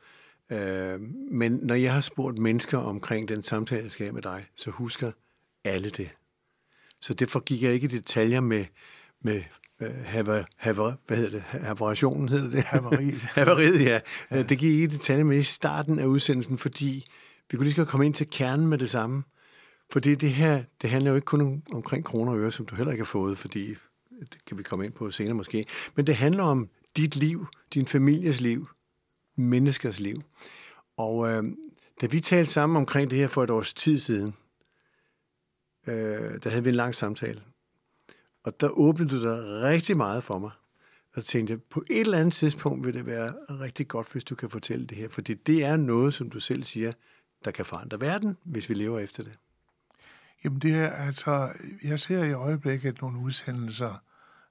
Øh, 0.50 1.02
men 1.32 1.60
når 1.64 1.76
jeg 1.76 1.94
har 1.94 2.02
spurgt 2.02 2.38
mennesker 2.38 2.78
omkring 2.78 3.28
den 3.28 3.44
samtale, 3.44 3.84
jeg 3.84 3.92
skal 3.92 4.14
med 4.14 4.22
dig, 4.22 4.46
så 4.56 4.72
husker 4.72 5.12
alle 5.64 5.90
det. 5.90 6.10
Så 7.02 7.14
derfor 7.14 7.40
gik 7.40 7.64
jeg 7.64 7.74
ikke 7.74 7.86
i 7.86 7.88
detaljer 7.88 8.40
med, 8.40 8.66
med 9.22 9.44
øh, 9.82 9.96
haver, 10.06 10.44
haver, 10.58 10.94
hvad 11.08 11.18
hedder 11.18 11.32
det? 11.32 11.42
Havarationen 11.42 12.30
hedder 12.30 12.50
det? 12.50 12.64
Havariet. 12.64 13.22
Havariet, 13.36 13.82
ja. 13.82 14.00
ja. 14.32 14.44
Det 14.44 14.58
gik 14.58 14.72
ikke 14.72 14.84
i 14.84 14.88
detaljer 14.88 15.24
med 15.24 15.38
i 15.38 15.44
starten 15.44 16.00
af 16.00 16.06
udsendelsen, 16.06 16.58
fordi 16.58 17.06
vi 17.52 17.58
kunne 17.58 17.66
lige 17.66 17.76
så 17.76 17.86
komme 17.86 18.06
ind 18.06 18.14
til 18.14 18.30
kernen 18.30 18.68
med 18.68 18.78
det 18.78 18.90
samme. 18.90 19.24
Fordi 19.92 20.16
det 20.16 20.32
her, 20.32 20.64
det 20.82 20.90
handler 20.90 21.12
jo 21.12 21.16
ikke 21.16 21.26
kun 21.26 21.42
om, 21.42 21.64
omkring 21.74 22.06
kroner 22.06 22.32
og 22.32 22.40
øre, 22.40 22.52
som 22.52 22.66
du 22.66 22.76
heller 22.76 22.92
ikke 22.92 23.02
har 23.02 23.06
fået, 23.06 23.38
fordi 23.38 23.76
det 24.20 24.46
kan 24.48 24.58
vi 24.58 24.64
komme 24.64 24.86
ind 24.86 24.94
på 24.94 25.12
senere 25.12 25.34
måske. 25.34 25.66
Men 25.96 26.08
det 26.08 26.16
handler 26.16 26.44
om 26.44 26.70
dit 26.98 27.16
liv, 27.16 27.48
din 27.74 27.86
families 27.86 28.42
liv, 28.42 28.68
menneskers 29.36 30.00
liv. 30.00 30.24
Og 30.98 31.30
øh, 31.30 31.44
da 32.02 32.06
vi 32.08 32.20
talte 32.20 32.52
sammen 32.52 32.78
omkring 32.78 33.12
det 33.12 33.20
her 33.20 33.28
for 33.28 33.44
et 33.44 33.50
års 33.50 33.74
tid 33.74 34.00
siden, 34.00 34.36
øh, 35.88 36.44
der 36.44 36.50
havde 36.50 36.64
vi 36.64 36.70
en 36.70 36.76
lang 36.76 36.96
samtale. 36.96 37.42
Og 38.44 38.60
der 38.60 38.70
åbnede 38.70 39.10
du 39.10 39.24
dig 39.24 39.62
rigtig 39.62 39.98
meget 39.98 40.24
for 40.24 40.40
mig. 40.40 40.52
Og 41.14 41.22
så 41.22 41.28
tænkte 41.28 41.52
jeg, 41.52 41.62
på 41.62 41.84
et 41.90 42.00
eller 42.00 42.18
andet 42.18 42.34
tidspunkt 42.34 42.86
vil 42.86 42.94
det 42.94 43.06
være 43.06 43.34
rigtig 43.50 43.88
godt, 43.88 44.12
hvis 44.12 44.24
du 44.24 44.36
kan 44.36 44.50
fortælle 44.50 44.86
det 44.88 44.98
her. 44.98 45.10
Fordi 45.10 45.34
det 45.34 45.64
er 45.64 45.78
noget, 45.78 46.14
som 46.14 46.30
du 46.30 46.40
selv 46.40 46.64
siger, 46.64 46.94
der 47.46 47.52
kan 47.52 47.66
forandre 47.66 48.02
verden, 48.02 48.38
hvis 48.44 48.70
vi 48.70 48.74
lever 48.74 49.00
efter 49.00 49.24
det. 49.24 49.34
Jamen 50.44 50.60
det 50.60 50.76
er 50.76 50.90
altså, 50.90 51.54
jeg 51.84 52.00
ser 52.00 52.24
i 52.24 52.34
øjeblikket 52.34 53.02
nogle 53.02 53.20
udsendelser 53.20 54.04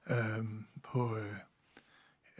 øh, 0.09 0.45
på 0.83 1.17
øh, 1.17 1.35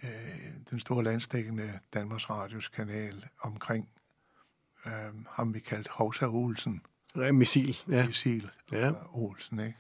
øh, 0.03 0.44
den 0.69 0.79
store 0.79 1.03
landstækkende 1.03 1.79
Danmarks 1.93 2.29
Radios 2.29 2.67
kanal 2.67 3.27
omkring 3.41 3.89
øh, 4.85 5.25
ham 5.29 5.53
vi 5.53 5.59
kaldt 5.59 5.87
Hovsa 5.87 6.25
Olsen. 6.25 6.81
Missil, 7.33 7.77
ja. 7.89 8.05
Missil 8.05 8.51
ja. 8.71 8.91
Olsen, 9.13 9.59
ikke? 9.59 9.77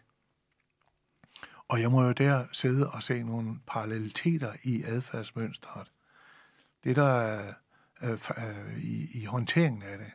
Og 1.67 1.81
jeg 1.81 1.91
må 1.91 2.03
jo 2.03 2.11
der 2.11 2.45
sidde 2.51 2.91
og 2.91 3.03
se 3.03 3.23
nogle 3.23 3.59
paralleliteter 3.67 4.53
i 4.63 4.83
adfærdsmønstret. 4.83 5.91
Det 6.83 6.95
der 6.95 7.03
er 7.03 7.53
øh, 8.01 8.19
øh, 8.37 8.83
i, 8.83 9.21
i 9.21 9.25
håndteringen 9.25 9.83
af 9.83 9.97
det. 9.97 10.11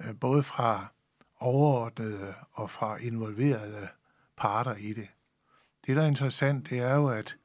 Øh, 0.00 0.18
både 0.20 0.42
fra 0.42 0.86
overordnede 1.38 2.34
og 2.52 2.70
fra 2.70 2.96
involverede 2.96 3.88
parter 4.36 4.74
i 4.74 4.92
det. 4.92 5.08
Det, 5.86 5.96
der 5.96 6.02
er 6.02 6.06
interessant, 6.06 6.70
det 6.70 6.78
er 6.78 6.94
jo, 6.94 7.08
at, 7.08 7.36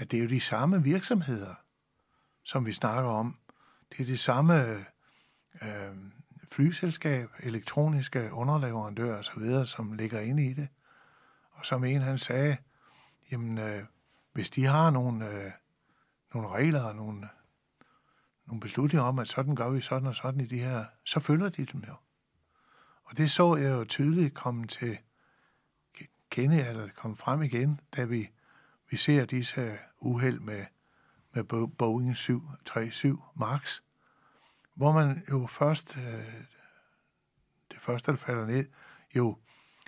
at 0.00 0.10
det 0.10 0.16
er 0.16 0.22
jo 0.22 0.28
de 0.28 0.40
samme 0.40 0.82
virksomheder, 0.82 1.54
som 2.42 2.66
vi 2.66 2.72
snakker 2.72 3.10
om. 3.10 3.38
Det 3.90 4.00
er 4.00 4.04
det 4.04 4.20
samme 4.20 4.86
øh, 5.62 5.96
flyselskab, 6.52 7.30
elektroniske 7.40 8.32
underleverandører 8.32 9.18
osv., 9.18 9.66
som 9.66 9.92
ligger 9.92 10.20
inde 10.20 10.46
i 10.46 10.54
det. 10.54 10.68
Og 11.50 11.66
som 11.66 11.84
en 11.84 12.00
han 12.00 12.18
sagde, 12.18 12.56
jamen, 13.32 13.58
øh, 13.58 13.84
hvis 14.32 14.50
de 14.50 14.64
har 14.64 14.90
nogle, 14.90 15.28
øh, 15.28 15.50
nogle 16.34 16.48
regler 16.48 16.82
og 16.82 16.96
nogle, 16.96 17.28
nogle 18.46 18.60
beslutninger 18.60 19.04
om, 19.04 19.18
at 19.18 19.28
sådan 19.28 19.56
gør 19.56 19.70
vi 19.70 19.80
sådan 19.80 20.08
og 20.08 20.16
sådan 20.16 20.40
i 20.40 20.46
de 20.46 20.58
her, 20.58 20.84
så 21.04 21.20
følger 21.20 21.48
de 21.48 21.66
dem 21.66 21.84
jo. 21.88 21.94
Og 23.04 23.16
det 23.16 23.30
så 23.30 23.56
jeg 23.56 23.70
jo 23.70 23.84
tydeligt 23.84 24.34
komme 24.34 24.66
til 24.66 24.98
kende, 26.30 26.66
eller 26.66 26.88
komme 26.96 27.16
frem 27.16 27.42
igen, 27.42 27.80
da 27.96 28.04
vi, 28.04 28.30
vi 28.90 28.96
ser 28.96 29.24
disse 29.24 29.78
uheld 30.00 30.40
med, 30.40 30.64
med 31.32 31.44
Boeing 31.68 32.16
737 32.16 33.18
MAX, 33.36 33.80
hvor 34.74 34.92
man 34.92 35.24
jo 35.30 35.46
først, 35.46 35.96
øh, 35.96 36.44
det 37.70 37.80
første, 37.80 38.10
der 38.10 38.16
falder 38.16 38.46
ned, 38.46 38.68
jo 39.16 39.38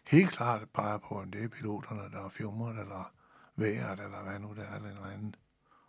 helt 0.07 0.31
klart 0.31 0.71
peger 0.71 0.99
på, 0.99 1.21
om 1.21 1.31
det 1.31 1.45
er 1.45 1.49
piloterne, 1.49 2.11
der 2.11 2.25
er 2.25 2.29
fjumret, 2.29 2.79
eller 2.79 3.13
vejret, 3.57 4.01
eller 4.01 4.23
hvad 4.23 4.39
nu 4.39 4.55
det 4.55 4.65
er, 4.65 4.75
eller 4.75 5.07
andet. 5.07 5.39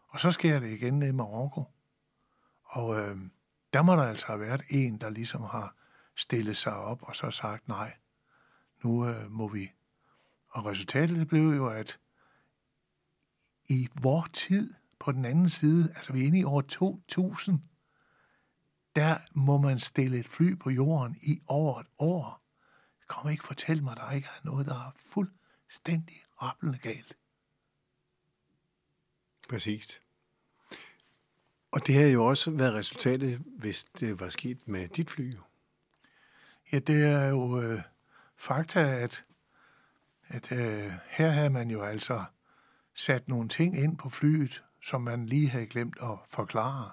Og 0.08 0.20
så 0.20 0.32
sker 0.32 0.60
det 0.60 0.70
igen 0.70 1.00
ned 1.00 1.08
i 1.08 1.12
Marokko. 1.12 1.64
Og 2.64 3.00
øh, 3.00 3.18
der 3.74 3.82
må 3.82 3.96
der 3.96 4.04
altså 4.04 4.28
have 4.28 4.40
været 4.40 4.64
en, 4.70 4.98
der 4.98 5.10
ligesom 5.10 5.42
har 5.42 5.76
stillet 6.16 6.58
sig 6.58 6.76
op 6.76 7.04
og 7.04 7.16
så 7.16 7.32
sagt 7.32 7.68
nej. 7.68 7.94
Nu 8.84 9.08
øh, 9.08 9.32
må 9.32 9.48
vi. 9.48 9.72
Og 10.50 10.66
resultatet 10.66 11.28
blev 11.28 11.42
jo, 11.42 11.68
at 11.68 12.00
i 13.70 13.88
vor 14.02 14.28
tid 14.34 14.74
på 15.00 15.12
den 15.12 15.26
anden 15.26 15.50
side, 15.50 15.94
altså 15.96 16.14
vi 16.14 16.22
er 16.22 16.28
inde 16.28 16.40
i 16.40 16.44
år 16.44 16.62
2000, 16.62 17.60
der 18.96 19.18
må 19.34 19.58
man 19.58 19.80
stille 19.80 20.20
et 20.20 20.28
fly 20.28 20.60
på 20.60 20.70
jorden 20.70 21.18
i 21.22 21.42
over 21.48 21.80
et 21.80 21.88
år. 21.98 22.44
Kom 23.08 23.32
ikke 23.32 23.44
fortælle 23.44 23.84
mig, 23.84 23.92
at 23.92 23.98
der 23.98 24.12
ikke 24.12 24.28
er 24.28 24.46
noget, 24.46 24.66
der 24.66 24.76
er 24.76 24.92
fuldstændig 24.96 26.16
rappelende 26.42 26.80
galt. 26.80 27.18
Præcis. 29.50 30.02
Og 31.72 31.88
det 31.88 31.96
har 31.96 32.04
jo 32.04 32.26
også 32.26 32.52
været 32.52 32.74
resultatet, 32.74 33.42
hvis 33.46 33.84
det 33.84 34.20
var 34.20 34.30
sket 34.30 34.68
med 34.68 34.88
dit 34.88 35.10
fly. 35.10 35.34
Ja, 36.72 36.80
det 36.80 37.04
er 37.04 37.28
jo 37.28 37.62
øh, 37.62 37.82
fakta, 38.36 38.80
at, 38.80 39.26
at 40.28 40.52
øh, 40.52 40.94
her 41.10 41.32
havde 41.32 41.50
man 41.50 41.70
jo 41.70 41.84
altså 41.84 42.24
sat 42.96 43.30
nogle 43.30 43.50
ting 43.50 43.78
ind 43.78 43.98
på 43.98 44.10
flyet, 44.10 44.64
som 44.84 45.02
man 45.02 45.26
lige 45.26 45.50
havde 45.50 45.66
glemt 45.66 45.98
at 46.02 46.18
forklare. 46.28 46.92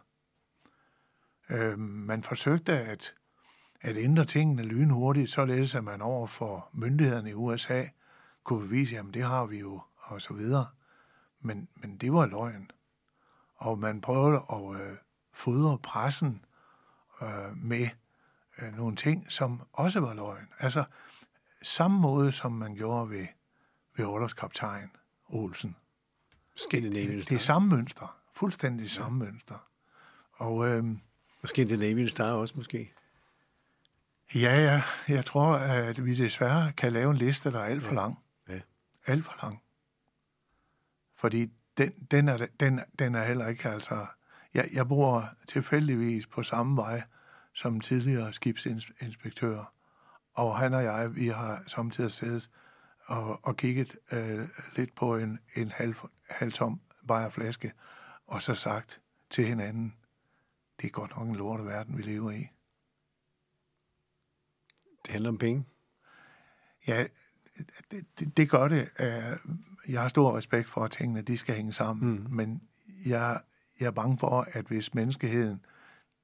Øh, 1.50 1.78
man 1.78 2.22
forsøgte 2.22 2.72
at, 2.72 3.14
at 3.80 3.96
ændre 3.96 4.24
tingene 4.24 4.62
lynhurtigt, 4.62 5.30
således 5.30 5.74
at 5.74 5.84
man 5.84 6.02
over 6.02 6.26
for 6.26 6.68
myndighederne 6.72 7.30
i 7.30 7.34
USA 7.34 7.84
kunne 8.44 8.60
bevise, 8.60 8.98
at 8.98 9.04
det 9.14 9.22
har 9.22 9.46
vi 9.46 9.58
jo, 9.58 9.82
og 9.96 10.22
så 10.22 10.34
videre. 10.34 10.66
Men, 11.40 11.68
men 11.76 11.96
det 11.96 12.12
var 12.12 12.26
løgn. 12.26 12.70
Og 13.56 13.78
man 13.78 14.00
prøvede 14.00 14.44
at 14.52 14.80
øh, 14.80 14.96
fodre 15.32 15.78
pressen 15.78 16.44
øh, 17.22 17.56
med 17.56 17.88
øh, 18.58 18.76
nogle 18.76 18.96
ting, 18.96 19.32
som 19.32 19.62
også 19.72 20.00
var 20.00 20.14
løgn. 20.14 20.48
Altså, 20.58 20.84
samme 21.62 22.00
måde, 22.00 22.32
som 22.32 22.52
man 22.52 22.74
gjorde 22.74 23.10
ved, 23.10 23.26
ved 23.96 24.04
Orlogskaptajn 24.04 24.90
Olsen. 25.28 25.76
Scandinavian 26.56 27.18
Det, 27.18 27.28
det 27.28 27.34
er 27.34 27.38
samme 27.40 27.76
mønster. 27.76 28.16
Fuldstændig 28.34 28.90
samme 28.90 29.24
ja. 29.24 29.30
mønster. 29.30 29.66
Og, 30.32 30.68
øh, 30.68 30.84
Og 31.42 31.48
Scandinavian 31.48 32.08
Star 32.08 32.32
også 32.32 32.54
måske. 32.56 32.92
ja, 34.34 34.56
ja, 34.64 34.82
jeg 35.08 35.24
tror, 35.24 35.54
at 35.54 36.04
vi 36.04 36.14
desværre 36.16 36.72
kan 36.72 36.92
lave 36.92 37.10
en 37.10 37.16
liste, 37.16 37.52
der 37.52 37.60
er 37.60 37.64
alt 37.64 37.82
for 37.82 37.90
Ja. 37.90 37.96
lang. 37.96 38.18
Ja. 38.48 38.60
Alt 39.06 39.24
for 39.24 39.38
lang. 39.42 39.62
Fordi 41.16 41.50
den, 41.78 41.90
den, 42.10 42.28
er, 42.28 42.46
den, 42.60 42.80
den 42.98 43.14
er 43.14 43.24
heller 43.24 43.46
ikke, 43.46 43.68
altså... 43.68 44.06
Jeg, 44.54 44.68
jeg 44.72 44.88
bor 44.88 45.28
tilfældigvis 45.48 46.26
på 46.26 46.42
samme 46.42 46.76
vej 46.76 47.02
som 47.54 47.80
tidligere 47.80 48.32
skibsinspektør. 48.32 49.72
Og 50.34 50.58
han 50.58 50.74
og 50.74 50.84
jeg, 50.84 51.14
vi 51.14 51.26
har 51.28 51.62
samtidig 51.66 52.12
siddet 52.12 52.50
og, 53.10 53.40
og 53.42 53.56
kigget 53.56 53.96
øh, 54.12 54.48
lidt 54.76 54.94
på 54.94 55.16
en, 55.16 55.38
en 55.54 55.70
halv, 55.70 55.94
halvtom 56.30 56.80
bajerflaske, 57.08 57.72
og 58.26 58.42
så 58.42 58.54
sagt 58.54 59.00
til 59.30 59.44
hinanden, 59.46 59.96
det 60.80 60.86
er 60.86 60.90
godt 60.90 61.16
nok 61.16 61.28
en 61.28 61.36
lorte 61.36 61.64
verden, 61.64 61.96
vi 61.98 62.02
lever 62.02 62.30
i. 62.30 62.46
Det 65.04 65.12
handler 65.12 65.28
om 65.30 65.38
penge. 65.38 65.64
Ja, 66.86 67.06
det, 67.90 68.06
det, 68.18 68.36
det 68.36 68.50
gør 68.50 68.68
det. 68.68 68.90
Øh, 69.00 69.36
Jeg 69.88 70.02
har 70.02 70.08
stor 70.08 70.36
respekt 70.36 70.68
for, 70.68 70.84
at 70.84 70.90
tingene 70.90 71.22
de 71.22 71.38
skal 71.38 71.54
hænge 71.54 71.72
sammen, 71.72 72.10
mm. 72.10 72.26
men 72.30 72.68
jeg, 73.06 73.40
jeg 73.80 73.86
er 73.86 73.90
bange 73.90 74.18
for, 74.18 74.46
at 74.52 74.64
hvis 74.66 74.94
menneskeheden, 74.94 75.64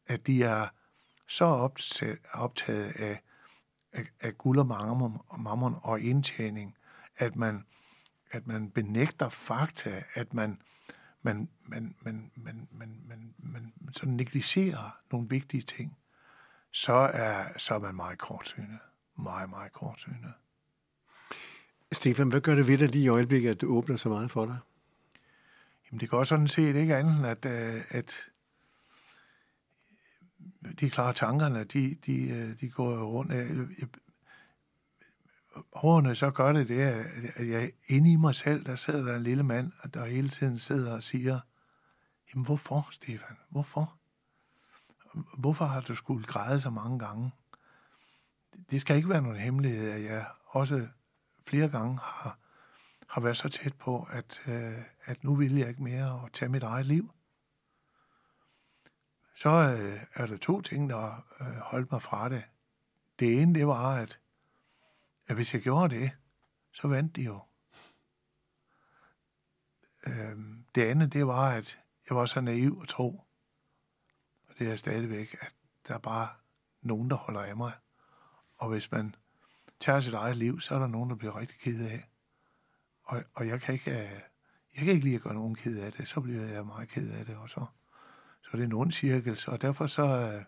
at 0.07 0.27
de 0.27 0.43
er 0.43 0.69
så 1.29 1.45
optaget, 1.45 2.19
optaget 2.33 2.93
af, 2.97 3.23
af, 3.97 4.05
af 4.21 4.39
guld 4.39 4.59
og 4.59 4.67
mammon, 4.67 5.19
og 5.29 5.41
mammon 5.41 5.77
og 5.83 6.01
indtjening, 6.01 6.77
at 7.17 7.37
man, 7.37 7.67
at 8.31 8.47
man 8.47 8.71
benægter 8.71 9.29
fakta, 9.29 10.03
at 10.15 10.35
man, 10.35 10.61
man, 11.23 11.49
man, 11.63 11.95
man, 12.03 12.31
man, 12.35 12.69
man, 12.71 13.01
man, 13.05 13.35
man, 13.39 13.73
man 13.81 13.95
så 13.95 14.07
negligerer 14.07 14.99
nogle 15.13 15.29
vigtige 15.29 15.63
ting, 15.63 15.99
så 16.71 16.93
er, 16.93 17.59
så 17.59 17.75
er 17.75 17.79
man 17.79 17.95
meget 17.95 18.19
kortsynet. 18.19 18.79
Meget, 19.19 19.51
meget 19.51 19.73
kortsynet. 19.73 20.33
Stefan, 21.93 22.29
hvad 22.29 22.41
gør 22.41 22.55
det 22.55 22.67
ved 22.67 22.79
dig 22.79 22.89
lige 22.89 23.05
i 23.05 23.09
øjeblikket, 23.09 23.51
at 23.51 23.61
du 23.61 23.77
åbner 23.77 23.97
så 23.97 24.09
meget 24.09 24.31
for 24.31 24.47
dig? 24.47 24.59
Jamen, 25.87 26.01
det 26.01 26.09
går 26.09 26.25
sådan 26.25 26.49
set 26.49 26.77
ikke 26.77 26.97
andet, 26.97 27.17
end 27.19 27.27
at, 27.27 28.15
de 30.81 30.91
klare 30.91 31.15
tankerne, 31.15 31.65
de, 31.65 31.97
de, 32.07 32.29
øh, 32.29 32.61
de 32.61 32.71
går 32.71 33.03
rundt. 33.03 33.33
Jeg, 33.33 33.89
årene 35.73 36.15
så 36.15 36.31
gør 36.31 36.53
det 36.53 36.69
det, 36.69 36.81
at 37.37 37.49
jeg 37.49 37.73
inde 37.87 38.13
i 38.13 38.17
mig 38.17 38.35
selv, 38.35 38.65
der 38.65 38.77
sidder 38.77 39.05
der 39.05 39.17
en 39.17 39.23
lille 39.23 39.43
mand, 39.43 39.73
der 39.95 40.05
hele 40.05 40.29
tiden 40.29 40.59
sidder 40.59 40.95
og 40.95 41.03
siger, 41.03 41.41
jamen 42.35 42.45
hvorfor, 42.45 42.89
Stefan? 42.93 43.37
Hvorfor? 43.51 43.97
Hvorfor 45.39 45.65
har 45.65 45.81
du 45.81 45.95
skulle 45.95 46.25
græde 46.25 46.61
så 46.61 46.71
mange 46.71 46.99
gange? 46.99 47.31
Det 48.71 48.81
skal 48.81 48.97
ikke 48.97 49.09
være 49.09 49.23
nogen 49.23 49.39
hemmelighed, 49.39 49.91
at 49.91 50.05
jeg 50.05 50.27
også 50.47 50.87
flere 51.47 51.69
gange 51.69 51.99
har, 52.03 52.39
har 53.09 53.21
været 53.21 53.37
så 53.37 53.49
tæt 53.49 53.75
på, 53.75 54.09
at, 54.11 54.41
øh, 54.47 54.79
at 55.05 55.25
nu 55.25 55.35
vil 55.35 55.57
jeg 55.57 55.69
ikke 55.69 55.83
mere 55.83 56.23
at 56.25 56.33
tage 56.33 56.49
mit 56.49 56.63
eget 56.63 56.87
liv. 56.87 57.11
Så 59.37 59.49
øh, 59.49 60.01
er 60.15 60.27
der 60.27 60.37
to 60.37 60.61
ting, 60.61 60.91
der 60.91 61.27
øh, 61.41 61.57
holdt 61.57 61.93
mig 61.93 62.03
fra 62.03 62.29
det. 62.29 62.45
Det 63.19 63.43
ene, 63.43 63.55
det 63.55 63.67
var, 63.67 63.95
at, 63.95 64.21
at 65.27 65.35
hvis 65.35 65.55
jeg 65.55 65.63
gjorde 65.63 65.95
det, 65.95 66.11
så 66.73 66.89
vandt 66.89 67.17
de 67.17 67.23
jo. 67.23 67.41
Øh, 70.07 70.37
det 70.75 70.83
andet, 70.83 71.13
det 71.13 71.27
var, 71.27 71.51
at 71.51 71.79
jeg 72.09 72.17
var 72.17 72.27
så 72.27 72.41
naiv 72.41 72.79
og 72.79 72.89
tro, 72.89 73.25
og 74.49 74.59
det 74.59 74.73
er 74.73 74.77
stadigvæk, 74.77 75.37
at 75.41 75.55
der 75.89 75.95
er 75.95 75.99
bare 75.99 76.29
nogen, 76.81 77.11
der 77.11 77.17
holder 77.17 77.43
af 77.43 77.57
mig. 77.57 77.73
Og 78.59 78.69
hvis 78.69 78.93
man 78.93 79.15
tager 79.81 80.01
sit 80.01 80.15
eget 80.15 80.37
liv, 80.37 80.61
så 80.61 80.75
er 80.75 80.79
der 80.79 80.87
nogen, 80.87 81.11
der 81.11 81.17
bliver 81.17 81.37
rigtig 81.37 81.59
ked 81.59 81.87
af. 81.91 82.09
Og, 83.03 83.25
og 83.35 83.49
jeg 83.49 83.61
kan 83.61 83.75
ikke, 83.75 83.91
øh, 83.91 84.21
jeg 84.77 84.85
kan 84.85 84.89
ikke 84.89 85.05
lide 85.05 85.15
at 85.15 85.23
gøre 85.23 85.35
nogen 85.35 85.55
ked 85.55 85.79
af 85.79 85.93
det, 85.93 86.09
så 86.09 86.21
bliver 86.21 86.47
jeg 86.47 86.67
meget 86.67 86.89
ked 86.89 87.13
af 87.13 87.27
det, 87.27 87.37
og 87.37 87.51
så, 87.51 87.67
så 88.47 88.51
er 88.53 88.57
det 88.57 88.65
en 88.65 88.73
ond 88.73 88.93
cirkel, 88.93 89.37
så 89.37 89.57
derfor 89.57 89.87
så, 89.87 90.03
øh, 90.03 90.43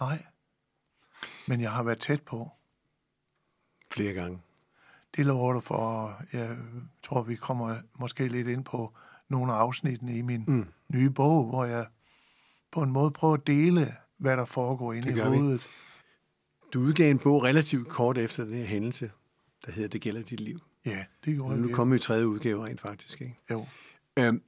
nej. 0.00 0.24
Men 1.48 1.60
jeg 1.60 1.72
har 1.72 1.82
været 1.82 1.98
tæt 2.00 2.22
på. 2.22 2.50
Flere 3.92 4.12
gange. 4.12 4.38
Det 5.16 5.26
lover 5.26 5.52
du 5.52 5.60
for, 5.60 6.16
jeg 6.32 6.56
tror, 7.02 7.22
vi 7.22 7.36
kommer 7.36 7.76
måske 7.98 8.28
lidt 8.28 8.48
ind 8.48 8.64
på 8.64 8.92
nogle 9.28 9.52
af 9.52 9.56
afsnittene 9.56 10.16
i 10.18 10.22
min 10.22 10.44
mm. 10.46 10.66
nye 10.88 11.10
bog, 11.10 11.44
hvor 11.44 11.64
jeg 11.64 11.86
på 12.70 12.82
en 12.82 12.90
måde 12.90 13.10
prøver 13.10 13.34
at 13.34 13.46
dele, 13.46 13.94
hvad 14.16 14.36
der 14.36 14.44
foregår 14.44 14.92
inde 14.92 15.10
i 15.10 15.14
gør 15.14 15.30
vi. 15.30 15.36
hovedet. 15.38 15.68
Du 16.72 16.80
udgav 16.80 17.10
en 17.10 17.18
bog 17.18 17.44
relativt 17.44 17.88
kort 17.88 18.18
efter 18.18 18.44
den 18.44 18.54
her 18.54 18.64
hændelse, 18.64 19.10
der 19.66 19.72
hedder 19.72 19.88
Det 19.88 20.00
gælder 20.00 20.22
dit 20.22 20.40
liv. 20.40 20.60
Ja, 20.84 21.04
det 21.24 21.34
gjorde 21.34 21.52
Og 21.54 21.58
jeg. 21.58 21.66
nu 21.68 21.74
kommer 21.74 21.94
jo 21.94 21.98
tredje 21.98 22.28
udgave 22.28 22.66
rent 22.66 22.80
faktisk. 22.80 23.20
Ikke? 23.20 23.38
Jo. 23.50 23.66
Øhm, 24.16 24.42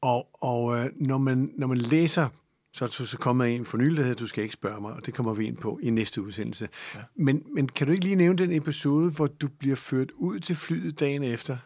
og 0.00 0.28
og 0.32 0.76
øh, 0.78 0.90
når, 0.96 1.18
man, 1.18 1.52
når 1.58 1.66
man 1.66 1.78
læser, 1.78 2.28
så 2.72 2.84
er 2.84 2.88
der 2.88 3.04
så 3.04 3.18
kommet 3.18 3.54
en 3.54 3.64
for 3.64 3.78
nylig, 3.78 4.18
du 4.18 4.26
skal 4.26 4.42
ikke 4.42 4.54
spørge 4.54 4.80
mig, 4.80 4.92
og 4.92 5.06
det 5.06 5.14
kommer 5.14 5.34
vi 5.34 5.46
ind 5.46 5.56
på 5.56 5.78
i 5.82 5.90
næste 5.90 6.22
udsendelse. 6.22 6.68
Ja. 6.94 7.00
Men, 7.16 7.42
men 7.54 7.68
kan 7.68 7.86
du 7.86 7.92
ikke 7.92 8.04
lige 8.04 8.16
nævne 8.16 8.38
den 8.38 8.52
episode, 8.52 9.10
hvor 9.10 9.26
du 9.26 9.48
bliver 9.48 9.76
ført 9.76 10.10
ud 10.10 10.40
til 10.40 10.56
flyet 10.56 11.00
dagen 11.00 11.22
efter, 11.22 11.58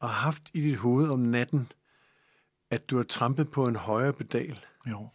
og 0.00 0.08
har 0.08 0.20
haft 0.22 0.42
i 0.54 0.60
dit 0.60 0.76
hoved 0.76 1.08
om 1.08 1.18
natten, 1.18 1.72
at 2.70 2.90
du 2.90 2.96
har 2.96 3.04
trampet 3.04 3.50
på 3.50 3.66
en 3.66 3.76
højere 3.76 4.12
pedal? 4.12 4.64
Jo. 4.90 5.08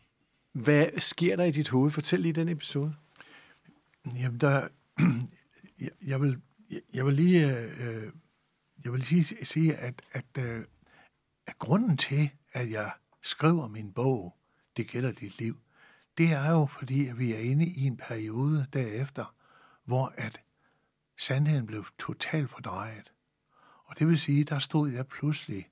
Hvad 0.54 0.88
sker 0.98 1.36
der 1.36 1.44
i 1.44 1.52
dit 1.52 1.70
hoved? 1.70 1.92
Fortæl 1.92 2.20
lige 2.20 2.34
den 2.34 2.50
episode. 2.50 2.94
Jamen, 4.20 4.40
der, 4.40 4.68
jeg, 5.82 5.90
jeg, 6.08 6.22
vil, 6.22 6.38
jeg, 6.72 6.80
jeg 6.94 7.06
vil 7.06 7.14
lige, 7.14 7.58
øh, 7.58 8.12
jeg 8.84 8.92
vil 8.92 9.00
lige 9.10 9.24
sige- 9.24 9.46
sige, 9.46 9.76
at, 9.76 10.02
at, 10.12 10.26
øh, 10.40 10.62
at 11.48 11.60
grunden 11.60 11.98
til, 11.98 12.30
at 12.54 12.72
jeg 12.72 12.92
skriver 13.22 13.68
min 13.68 13.94
bog, 13.94 14.38
Det 14.78 14.88
gælder 14.88 15.12
dit 15.12 15.40
liv, 15.40 15.60
det 16.18 16.32
er 16.32 16.52
jo 16.52 16.66
fordi, 16.66 17.08
at 17.08 17.20
vi 17.20 17.34
er 17.34 17.40
inde 17.40 17.66
i 17.66 17.86
en 17.86 17.98
periode 17.98 18.68
derefter, 18.74 19.36
hvor 19.84 20.14
at 20.18 20.42
sandheden 21.18 21.66
blev 21.66 21.86
totalt 22.00 22.50
fordrejet. 22.50 23.12
Og 23.86 24.00
det 24.00 24.08
vil 24.08 24.20
sige, 24.20 24.44
der 24.44 24.60
stod 24.60 24.90
jeg 24.90 25.08
pludselig 25.08 25.70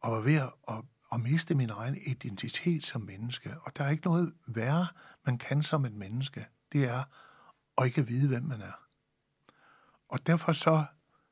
og 0.00 0.12
var 0.12 0.20
ved 0.20 0.34
at, 0.34 0.52
at, 0.68 0.84
at 1.12 1.20
miste 1.20 1.54
min 1.54 1.70
egen 1.70 1.96
identitet 2.06 2.84
som 2.84 3.00
menneske. 3.00 3.54
Og 3.62 3.76
der 3.76 3.84
er 3.84 3.90
ikke 3.90 4.06
noget 4.06 4.34
værre, 4.46 4.86
man 5.26 5.38
kan 5.38 5.62
som 5.62 5.84
et 5.84 5.94
menneske. 5.94 6.46
Det 6.72 6.84
er 6.84 7.04
at 7.78 7.86
ikke 7.86 8.06
vide, 8.06 8.28
hvem 8.28 8.42
man 8.42 8.60
er. 8.60 8.88
Og 10.08 10.26
derfor 10.26 10.52
så 10.52 10.84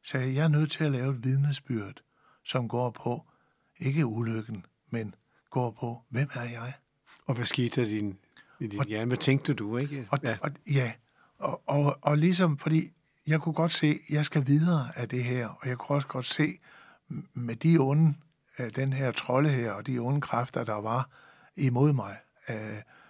sagde 0.04 0.26
jeg, 0.26 0.35
jeg 0.35 0.44
er 0.44 0.48
nødt 0.48 0.70
til 0.70 0.85
at 0.85 0.92
lave 0.92 1.14
et 1.14 1.24
vidnesbyrd, 1.24 2.02
som 2.44 2.68
går 2.68 2.90
på, 2.90 3.26
ikke 3.80 4.06
ulykken, 4.06 4.64
men 4.90 5.14
går 5.50 5.70
på, 5.70 6.02
hvem 6.08 6.28
er 6.34 6.42
jeg? 6.42 6.72
Og 7.26 7.34
hvad 7.34 7.44
skete 7.44 7.80
der 7.80 7.86
i 7.86 7.90
din, 7.90 8.18
i 8.60 8.66
din 8.66 8.78
Og- 8.78 8.86
hjerne? 8.86 9.06
Hvad 9.08 9.18
tænkte 9.18 9.54
du, 9.54 9.76
ikke? 9.76 10.08
Og, 10.10 10.18
ja. 10.22 10.38
Og, 10.42 10.50
ja, 10.72 10.92
og, 11.38 11.62
og, 11.66 11.98
og 12.02 12.18
ligesom, 12.18 12.58
fordi 12.58 12.90
jeg 13.26 13.40
kunne 13.40 13.52
godt 13.54 13.72
se, 13.72 13.86
at 13.86 14.10
jeg 14.10 14.24
skal 14.26 14.46
videre 14.46 14.98
af 14.98 15.08
det 15.08 15.24
her, 15.24 15.48
og 15.48 15.68
jeg 15.68 15.78
kunne 15.78 15.96
også 15.96 16.08
godt 16.08 16.24
se, 16.26 16.58
med 17.34 17.56
de 17.56 17.78
onde, 17.78 18.14
øh, 18.58 18.70
den 18.76 18.92
her 18.92 19.12
trolde 19.12 19.48
her, 19.50 19.72
og 19.72 19.86
de 19.86 19.98
onde 19.98 20.20
kræfter, 20.20 20.64
der 20.64 20.74
var 20.80 21.10
imod 21.56 21.92
mig, 21.92 22.16
øh, 22.48 22.56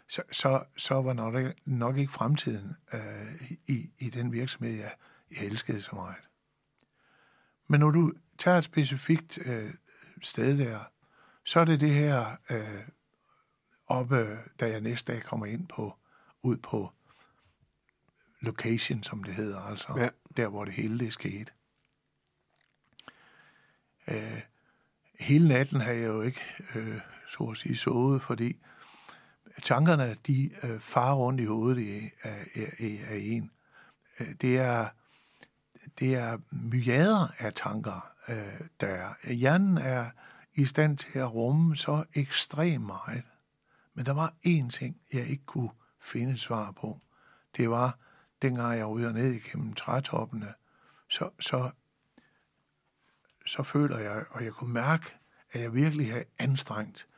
så, 0.08 0.22
så, 0.32 0.62
så 0.76 0.94
var 0.94 1.12
nok, 1.12 1.34
ikke- 1.34 1.54
nok 1.66 1.96
ikke 1.98 2.12
fremtiden 2.12 2.76
øh, 2.94 3.52
i, 3.66 3.90
i 3.98 4.10
den 4.10 4.32
virksomhed, 4.32 4.74
jeg, 4.74 4.92
jeg 5.30 5.44
elskede 5.46 5.80
så 5.82 5.90
meget. 5.94 6.16
Men 7.68 7.80
når 7.80 7.90
du 7.90 8.12
tager 8.38 8.58
et 8.58 8.64
specifikt 8.64 9.38
øh, 9.46 9.70
sted 10.22 10.58
der, 10.58 10.80
så 11.44 11.60
er 11.60 11.64
det 11.64 11.80
det 11.80 11.94
her 11.94 12.36
øh, 12.50 12.82
oppe, 13.86 14.38
da 14.60 14.70
jeg 14.70 14.80
næste 14.80 15.12
dag 15.12 15.22
kommer 15.22 15.46
ind 15.46 15.68
på, 15.68 15.94
ud 16.42 16.56
på 16.56 16.92
location, 18.40 19.02
som 19.02 19.24
det 19.24 19.34
hedder, 19.34 19.60
altså 19.60 19.94
Ja. 19.96 20.08
der, 20.36 20.48
hvor 20.48 20.64
det 20.64 20.74
hele 20.74 20.98
det 20.98 21.12
skete. 21.12 21.52
Øh, 24.08 24.40
hele 25.20 25.48
natten 25.48 25.80
har 25.80 25.92
jeg 25.92 26.06
jo 26.06 26.22
ikke, 26.22 26.40
øh, 26.74 27.00
så 27.28 27.44
at 27.44 27.56
sige, 27.56 27.76
sovet, 27.76 28.22
fordi 28.22 28.56
tankerne, 29.62 30.16
de 30.26 30.50
øh, 30.62 30.80
farer 30.80 31.14
rundt 31.14 31.40
i 31.40 31.44
hovedet 31.44 32.10
af, 32.22 32.46
af, 32.54 33.04
af 33.08 33.18
en. 33.22 33.50
Øh, 34.20 34.26
det 34.40 34.58
er, 34.58 34.88
det 35.98 36.14
er 36.14 36.38
myriader 36.50 37.28
af 37.38 37.54
tanker, 37.54 38.12
øh, 38.28 38.60
der 38.80 38.86
er. 38.86 39.32
Hjernen 39.32 39.78
er 39.78 40.10
i 40.54 40.64
stand 40.64 40.98
til 40.98 41.18
at 41.18 41.34
rumme 41.34 41.76
så 41.76 42.04
ekstremt 42.14 42.86
meget. 42.86 43.24
Men 43.94 44.06
der 44.06 44.12
var 44.12 44.34
én 44.46 44.70
ting, 44.70 45.00
jeg 45.12 45.26
ikke 45.26 45.44
kunne 45.46 45.70
finde 46.00 46.38
svar 46.38 46.70
på. 46.70 47.00
Det 47.56 47.70
var, 47.70 47.98
dengang 48.42 48.78
jeg 48.78 48.86
ryger 48.86 49.12
ned 49.12 49.32
igennem 49.32 49.72
trætoppene, 49.72 50.54
så, 51.08 51.30
så, 51.40 51.70
så 53.46 53.62
føler 53.62 53.98
jeg, 53.98 54.24
og 54.30 54.44
jeg 54.44 54.52
kunne 54.52 54.72
mærke, 54.72 55.14
at 55.52 55.60
jeg 55.60 55.74
virkelig 55.74 56.12
havde 56.12 56.24
anstrengt 56.38 57.08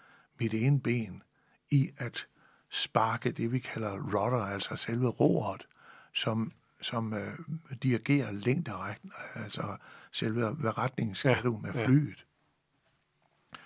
mit 0.40 0.54
ene 0.54 0.80
ben 0.80 1.22
i 1.70 1.90
at 1.96 2.26
sparke 2.70 3.32
det, 3.32 3.52
vi 3.52 3.58
kalder 3.58 4.14
rotter, 4.14 4.38
altså 4.38 4.76
selve 4.76 5.08
roret, 5.08 5.66
som, 6.14 6.52
som 6.80 7.14
øh, 7.14 7.38
dirigerer 7.82 8.32
længderetning, 8.32 9.14
altså 9.34 9.76
selve, 10.12 10.50
hvad 10.50 10.78
retning 10.78 11.16
skal 11.16 11.30
Ja, 11.30 11.40
du 11.40 11.58
med 11.62 11.72
ja. 11.74 11.86
flyet. 11.86 12.26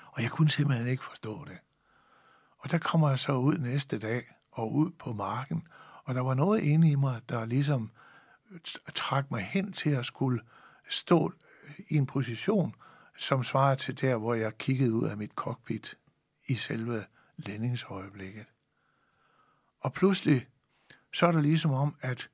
Og 0.06 0.22
jeg 0.22 0.30
kunne 0.30 0.50
simpelthen 0.50 0.86
ikke 0.86 1.04
forstå 1.04 1.44
det. 1.44 1.58
Og 2.58 2.70
der 2.70 2.78
kommer 2.78 3.08
jeg 3.08 3.18
så 3.18 3.32
ud 3.32 3.58
næste 3.58 3.98
dag 3.98 4.34
og 4.50 4.74
ud 4.74 4.90
på 4.90 5.12
marken, 5.12 5.66
og 6.04 6.14
der 6.14 6.20
var 6.20 6.34
noget 6.34 6.62
inde 6.62 6.90
i 6.90 6.94
mig, 6.94 7.20
der 7.28 7.44
ligesom 7.44 7.90
trak 8.94 9.30
mig 9.30 9.42
hen 9.42 9.72
til 9.72 9.90
at 9.90 10.06
skulle 10.06 10.40
stå 10.88 11.32
i 11.88 11.96
en 11.96 12.06
position, 12.06 12.74
som 13.16 13.44
svarer 13.44 13.74
til 13.74 14.00
der, 14.00 14.16
hvor 14.16 14.34
jeg 14.34 14.58
kiggede 14.58 14.92
ud 14.92 15.08
af 15.08 15.16
mit 15.16 15.30
cockpit 15.34 15.98
i 16.46 16.54
selve 16.54 17.04
landingsøjeblikket. 17.36 18.46
Og 19.80 19.92
pludselig, 19.92 20.46
så 21.12 21.26
er 21.26 21.32
det 21.32 21.42
ligesom 21.42 21.72
om, 21.72 21.96
at 22.00 22.30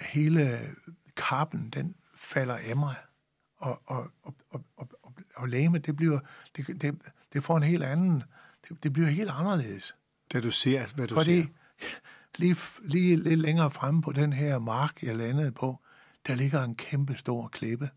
hele 0.00 0.74
kappen, 1.16 1.70
den 1.70 1.94
falder 2.16 2.56
af 2.56 2.76
mig, 2.76 2.94
og, 3.56 3.82
og, 3.86 4.10
og, 4.22 4.34
og, 4.50 4.64
og, 4.76 5.14
og, 5.34 5.48
læme, 5.48 5.78
det 5.78 5.96
bliver, 5.96 6.20
det, 6.56 6.82
det, 6.82 6.98
det 7.32 7.44
får 7.44 7.56
en 7.56 7.62
helt 7.62 7.82
anden, 7.82 8.22
det, 8.68 8.82
det 8.82 8.92
bliver 8.92 9.08
helt 9.08 9.30
anderledes. 9.30 9.96
Da 10.32 10.40
du 10.40 10.50
ser, 10.50 10.86
hvad 10.94 11.08
du 11.08 11.14
Fordi 11.14 11.42
ser. 11.42 11.48
lige, 12.38 12.56
lige 12.82 13.16
lidt 13.16 13.40
længere 13.40 13.70
fremme 13.70 14.02
på 14.02 14.12
den 14.12 14.32
her 14.32 14.58
mark, 14.58 15.02
jeg 15.02 15.16
landede 15.16 15.52
på, 15.52 15.80
der 16.26 16.34
ligger 16.34 16.62
en 16.62 16.74
kæmpe 16.74 17.16
stor 17.16 17.48
klippe. 17.48 17.90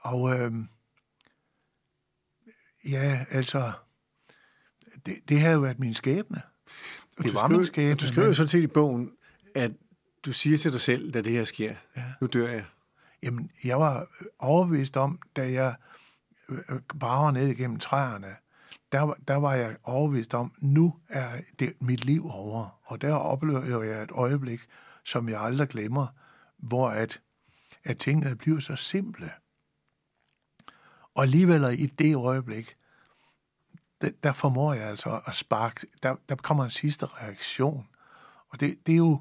Og 0.00 0.40
øhm, 0.40 0.68
ja, 2.84 3.24
altså, 3.30 3.72
det, 5.06 5.18
det 5.28 5.40
havde 5.40 5.54
jo 5.54 5.60
været 5.60 5.78
min 5.78 5.94
skæbne. 5.94 6.42
Og 7.18 7.24
det 7.24 7.34
var 7.34 7.48
min 7.48 7.66
skæbne, 7.66 7.94
Du 7.94 8.06
skriver 8.06 8.26
jo 8.26 8.34
sådan 8.34 8.48
set 8.48 8.62
i 8.62 8.66
bogen, 8.66 9.12
at 9.54 9.72
du 10.24 10.32
siger 10.32 10.56
til 10.58 10.72
dig 10.72 10.80
selv, 10.80 11.12
da 11.12 11.20
det 11.20 11.32
her 11.32 11.44
sker, 11.44 11.74
Ja. 11.96 12.04
nu 12.20 12.26
dør 12.26 12.48
jeg. 12.48 12.64
Jamen, 13.22 13.50
jeg 13.64 13.80
var 13.80 14.06
overbevist 14.38 14.96
om, 14.96 15.18
da 15.36 15.52
jeg 15.52 15.74
øh, 16.48 16.80
brager 17.00 17.30
ned 17.30 17.48
igennem 17.48 17.78
træerne, 17.78 18.36
der, 18.92 19.00
var- 19.00 19.18
der 19.28 19.34
var 19.36 19.54
jeg 19.54 19.76
overbevist 19.82 20.34
om, 20.34 20.54
nu 20.58 20.96
er 21.08 21.40
det 21.58 21.74
mit 21.80 22.04
liv 22.04 22.30
over. 22.30 22.80
Og 22.84 23.00
der 23.00 23.12
oplever 23.14 23.82
jeg 23.82 24.02
et 24.02 24.10
øjeblik, 24.10 24.60
som 25.04 25.28
jeg 25.28 25.40
aldrig 25.40 25.68
glemmer, 25.68 26.06
hvor 26.58 26.88
at, 26.90 27.20
at 27.84 27.98
tingene 27.98 28.36
bliver 28.36 28.60
så 28.60 28.76
simple. 28.76 29.32
Og 31.14 31.22
alligevel 31.22 31.80
i 31.80 31.86
det 31.86 32.16
øjeblik, 32.16 32.74
der, 34.00 34.10
der 34.22 34.32
formår 34.32 34.74
jeg 34.74 34.84
altså 34.88 35.20
at 35.26 35.34
sparke, 35.34 35.86
der, 36.02 36.16
der 36.28 36.34
kommer 36.36 36.64
en 36.64 36.70
sidste 36.70 37.06
reaktion. 37.06 37.86
Og 38.48 38.60
det, 38.60 38.86
det, 38.86 38.92
er 38.92 38.96
jo, 38.96 39.20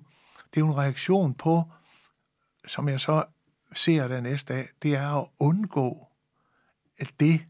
det 0.53 0.61
er 0.61 0.65
jo 0.65 0.67
en 0.67 0.77
reaktion 0.77 1.33
på, 1.33 1.63
som 2.67 2.89
jeg 2.89 2.99
så 2.99 3.23
ser 3.73 4.07
den 4.07 4.23
næste 4.23 4.53
dag, 4.53 4.67
det 4.83 4.95
er 4.95 5.21
at 5.21 5.27
undgå 5.39 6.07
at 6.99 7.11
det, 7.19 7.41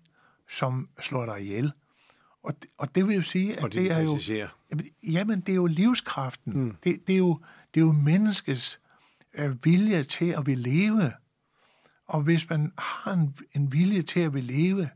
som 0.49 0.89
slår 0.99 1.25
dig 1.25 1.41
ihjel. 1.41 1.73
Og 2.43 2.53
det, 2.61 2.69
og 2.77 2.95
det 2.95 3.07
vil 3.07 3.15
jo 3.15 3.21
sige, 3.21 3.57
at 3.57 3.63
Og 3.63 3.73
det 3.73 3.91
er 3.91 3.99
jo... 3.99 4.13
passagerer. 4.13 4.47
Jamen, 4.71 4.85
jamen, 5.03 5.41
det 5.41 5.49
er 5.49 5.55
jo 5.55 5.65
livskraften. 5.65 6.59
Mm. 6.59 6.75
Det, 6.83 7.07
det, 7.07 7.13
er 7.13 7.17
jo, 7.17 7.39
det 7.73 7.81
er 7.81 7.85
jo 7.85 7.91
menneskets 7.91 8.79
øh, 9.33 9.65
vilje 9.65 10.03
til 10.03 10.25
at 10.25 10.45
ville 10.45 10.63
leve. 10.63 11.13
Og 12.07 12.21
hvis 12.21 12.49
man 12.49 12.73
har 12.77 13.13
en, 13.13 13.35
en 13.55 13.71
vilje 13.71 14.01
til 14.01 14.19
at 14.19 14.33
ville 14.33 14.53
leve, 14.53 14.89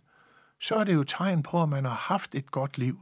så 0.61 0.75
er 0.75 0.83
det 0.83 0.93
jo 0.93 1.03
tegn 1.03 1.43
på, 1.43 1.63
at 1.63 1.69
man 1.69 1.85
har 1.85 1.91
haft 1.91 2.35
et 2.35 2.51
godt 2.51 2.77
liv. 2.77 3.01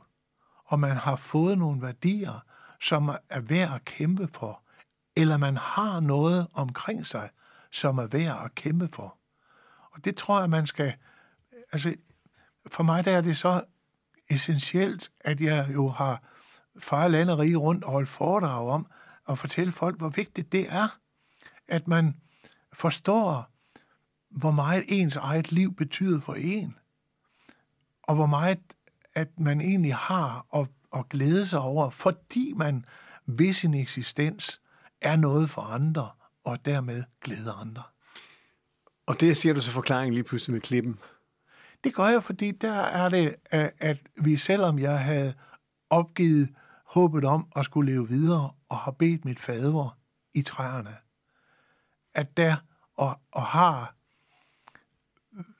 Og 0.65 0.79
man 0.79 0.95
har 0.95 1.15
fået 1.15 1.57
nogle 1.57 1.81
værdier, 1.81 2.45
som 2.81 3.09
er 3.29 3.39
værd 3.39 3.73
at 3.75 3.85
kæmpe 3.85 4.27
for. 4.27 4.63
Eller 5.15 5.37
man 5.37 5.57
har 5.57 5.99
noget 5.99 6.47
omkring 6.53 7.07
sig, 7.07 7.29
som 7.71 7.97
er 7.97 8.07
værd 8.07 8.41
at 8.45 8.55
kæmpe 8.55 8.87
for. 8.87 9.17
Og 9.91 10.05
det 10.05 10.15
tror 10.15 10.39
jeg, 10.39 10.49
man 10.49 10.67
skal... 10.67 10.93
Altså, 11.71 11.95
for 12.67 12.83
mig 12.83 13.05
der 13.05 13.17
er 13.17 13.21
det 13.21 13.37
så 13.37 13.63
essentielt, 14.29 15.11
at 15.19 15.41
jeg 15.41 15.69
jo 15.73 15.89
har 15.89 16.23
far 16.79 17.07
land 17.07 17.29
og 17.29 17.39
rige 17.39 17.55
rundt 17.55 17.83
og 17.83 17.91
holdt 17.91 18.09
foredrag 18.09 18.69
om 18.69 18.87
at 19.29 19.39
fortælle 19.39 19.71
folk, 19.71 19.97
hvor 19.97 20.09
vigtigt 20.09 20.51
det 20.51 20.65
er, 20.69 20.97
at 21.67 21.87
man 21.87 22.17
forstår, 22.73 23.47
hvor 24.29 24.51
meget 24.51 24.83
ens 24.87 25.15
eget 25.15 25.51
liv 25.51 25.75
betyder 25.75 26.21
for 26.21 26.33
en, 26.33 26.77
og 28.03 28.15
hvor 28.15 28.25
meget 28.25 28.59
at 29.13 29.39
man 29.39 29.61
egentlig 29.61 29.95
har 29.95 30.45
at, 30.53 30.67
at 30.93 31.09
glæde 31.09 31.45
sig 31.45 31.59
over, 31.59 31.89
fordi 31.89 32.53
man 32.55 32.85
ved 33.25 33.53
sin 33.53 33.73
eksistens 33.73 34.61
er 35.01 35.15
noget 35.15 35.49
for 35.49 35.61
andre, 35.61 36.09
og 36.43 36.65
dermed 36.65 37.03
glæder 37.21 37.53
andre. 37.53 37.83
Og 39.05 39.19
det 39.19 39.37
siger 39.37 39.53
du 39.53 39.61
så 39.61 39.71
forklaringen 39.71 40.13
lige 40.13 40.23
pludselig 40.23 40.53
med 40.53 40.61
klippen. 40.61 40.99
Det 41.83 41.95
gør 41.95 42.07
jeg, 42.07 42.23
fordi 42.23 42.51
der 42.51 42.73
er 42.73 43.09
det, 43.09 43.35
at 43.45 43.73
at 43.79 43.97
vi 44.15 44.37
selvom 44.37 44.79
jeg 44.79 44.99
havde 44.99 45.33
opgivet 45.89 46.49
håbet 46.85 47.25
om 47.25 47.47
at 47.55 47.65
skulle 47.65 47.91
leve 47.91 48.07
videre, 48.07 48.51
og 48.69 48.77
har 48.77 48.91
bedt 48.91 49.25
mit 49.25 49.39
fader 49.39 49.97
i 50.33 50.41
træerne, 50.41 50.97
at 52.13 52.37
der 52.37 52.55
og, 52.95 53.19
og 53.31 53.41
har 53.41 53.95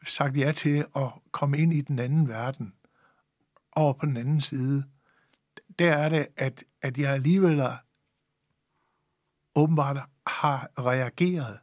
sagt 0.06 0.38
ja 0.38 0.52
til 0.52 0.86
at 0.96 1.12
komme 1.32 1.58
ind 1.58 1.74
i 1.74 1.82
den 1.82 2.00
anden 2.00 2.28
verden, 2.28 2.74
over 3.72 3.94
på 3.94 4.06
den 4.06 4.18
anden 4.18 4.42
side, 4.42 4.84
der 5.80 5.94
er 5.94 6.10
det, 6.10 6.28
at, 6.38 6.64
at 6.82 6.98
jeg 6.98 7.14
alligevel 7.14 7.62
åbenbart 9.56 9.98
har 10.28 10.70
reageret 10.80 11.60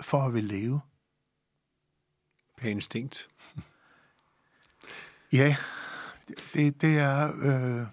for 0.00 0.22
at 0.22 0.34
vil 0.34 0.44
leve. 0.44 0.80
Per 2.56 2.68
instinkt. 2.70 3.28
Ja, 5.32 5.56
det, 6.54 6.80
det, 6.80 6.98
er, 6.98 7.32
øh, 7.40 7.86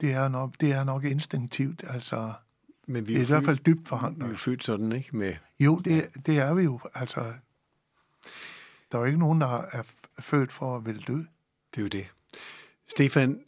det, 0.00 0.12
er 0.12 0.28
nok, 0.28 0.54
det 0.60 0.72
er 0.72 0.84
nok 0.84 1.04
instinktivt. 1.04 1.84
Altså, 1.88 2.32
Men 2.86 3.08
vi 3.08 3.14
det 3.14 3.20
er 3.20 3.24
i 3.24 3.26
hvert 3.26 3.44
fald 3.44 3.58
dybt 3.58 3.78
Vi 3.78 3.82
er 3.84 3.88
forhandlet. 3.88 4.38
født 4.38 4.64
sådan, 4.64 4.92
ikke? 4.92 5.16
Med, 5.16 5.34
Jo, 5.60 5.78
det, 5.78 6.26
det 6.26 6.38
er 6.38 6.54
vi 6.54 6.62
jo. 6.62 6.80
Altså, 6.94 7.20
der 8.92 8.98
er 8.98 9.02
jo 9.02 9.04
ikke 9.04 9.18
nogen, 9.18 9.40
der 9.40 9.46
er 9.72 9.82
født 10.18 10.52
for 10.52 10.76
at 10.76 10.86
ville 10.86 11.02
dø. 11.02 11.16
det 11.16 11.78
er 11.78 11.82
jo 11.82 11.88
det. 11.88 12.06
Stefan, 12.88 13.40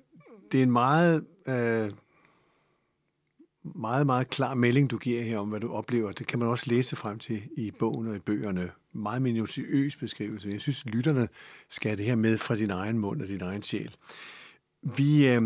det 0.53 0.59
er 0.59 0.63
en 0.63 0.73
meget, 0.73 1.27
øh, 1.47 1.93
meget, 3.75 4.07
meget 4.07 4.31
klar 4.31 4.55
melding, 4.55 4.91
du 4.91 4.99
giver 4.99 5.23
her 5.23 5.39
om, 5.39 5.49
hvad 5.49 5.61
du 5.61 5.73
oplever. 5.73 6.13
Det 6.13 6.27
kan 6.27 6.39
man 6.39 6.49
også 6.49 6.65
læse 6.69 6.97
frem 6.97 7.19
til 7.19 7.43
i 7.57 7.71
bogen 7.71 8.09
og 8.09 8.17
i 8.17 8.19
bøgerne. 8.19 8.71
Meget 8.93 9.23
minutiøs 9.23 9.97
beskrivelse. 9.97 10.49
Jeg 10.49 10.61
synes, 10.61 10.87
lytterne 10.87 11.29
skal 11.69 11.89
have 11.89 11.97
det 11.97 12.05
her 12.05 12.17
med 12.17 12.39
fra 12.39 12.57
din 12.57 12.71
egen 12.71 12.99
mund 12.99 13.23
og 13.23 13.29
din 13.29 13.41
egen 13.41 13.63
sjæl. 13.63 13.95
Vi 14.83 15.29
øh, 15.29 15.43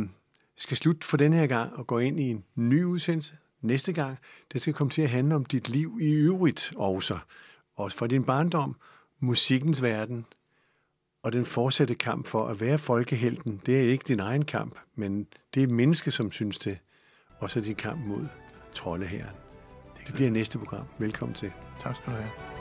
skal 0.56 0.76
slutte 0.76 1.06
for 1.06 1.16
denne 1.16 1.36
her 1.36 1.46
gang 1.46 1.76
og 1.76 1.86
gå 1.86 1.98
ind 1.98 2.20
i 2.20 2.30
en 2.30 2.44
ny 2.54 2.84
udsendelse 2.84 3.36
næste 3.60 3.92
gang. 3.92 4.18
Det 4.52 4.62
skal 4.62 4.74
komme 4.74 4.90
til 4.90 5.02
at 5.02 5.10
handle 5.10 5.34
om 5.34 5.44
dit 5.44 5.68
liv 5.68 5.98
i 6.00 6.10
øvrigt 6.10 6.72
også. 6.76 7.18
Også 7.76 7.96
for 7.96 8.06
din 8.06 8.24
barndom, 8.24 8.76
musikkens 9.20 9.82
verden, 9.82 10.26
og 11.22 11.32
den 11.32 11.44
fortsatte 11.44 11.94
kamp 11.94 12.26
for 12.26 12.46
at 12.46 12.60
være 12.60 12.78
folkehelten, 12.78 13.60
det 13.66 13.80
er 13.80 13.90
ikke 13.90 14.04
din 14.08 14.20
egen 14.20 14.44
kamp, 14.44 14.78
men 14.94 15.26
det 15.54 15.62
er 15.62 15.66
menneske, 15.66 16.10
som 16.10 16.32
synes 16.32 16.58
det. 16.58 16.78
Og 17.42 17.50
så 17.50 17.60
din 17.60 17.74
kamp 17.74 18.06
mod 18.06 18.26
troldehæren. 18.74 19.36
Det 20.06 20.14
bliver 20.14 20.30
næste 20.30 20.58
program. 20.58 20.84
Velkommen 20.98 21.34
til. 21.34 21.52
Tak 21.80 21.96
skal 21.96 22.12
du 22.12 22.16
have. 22.16 22.51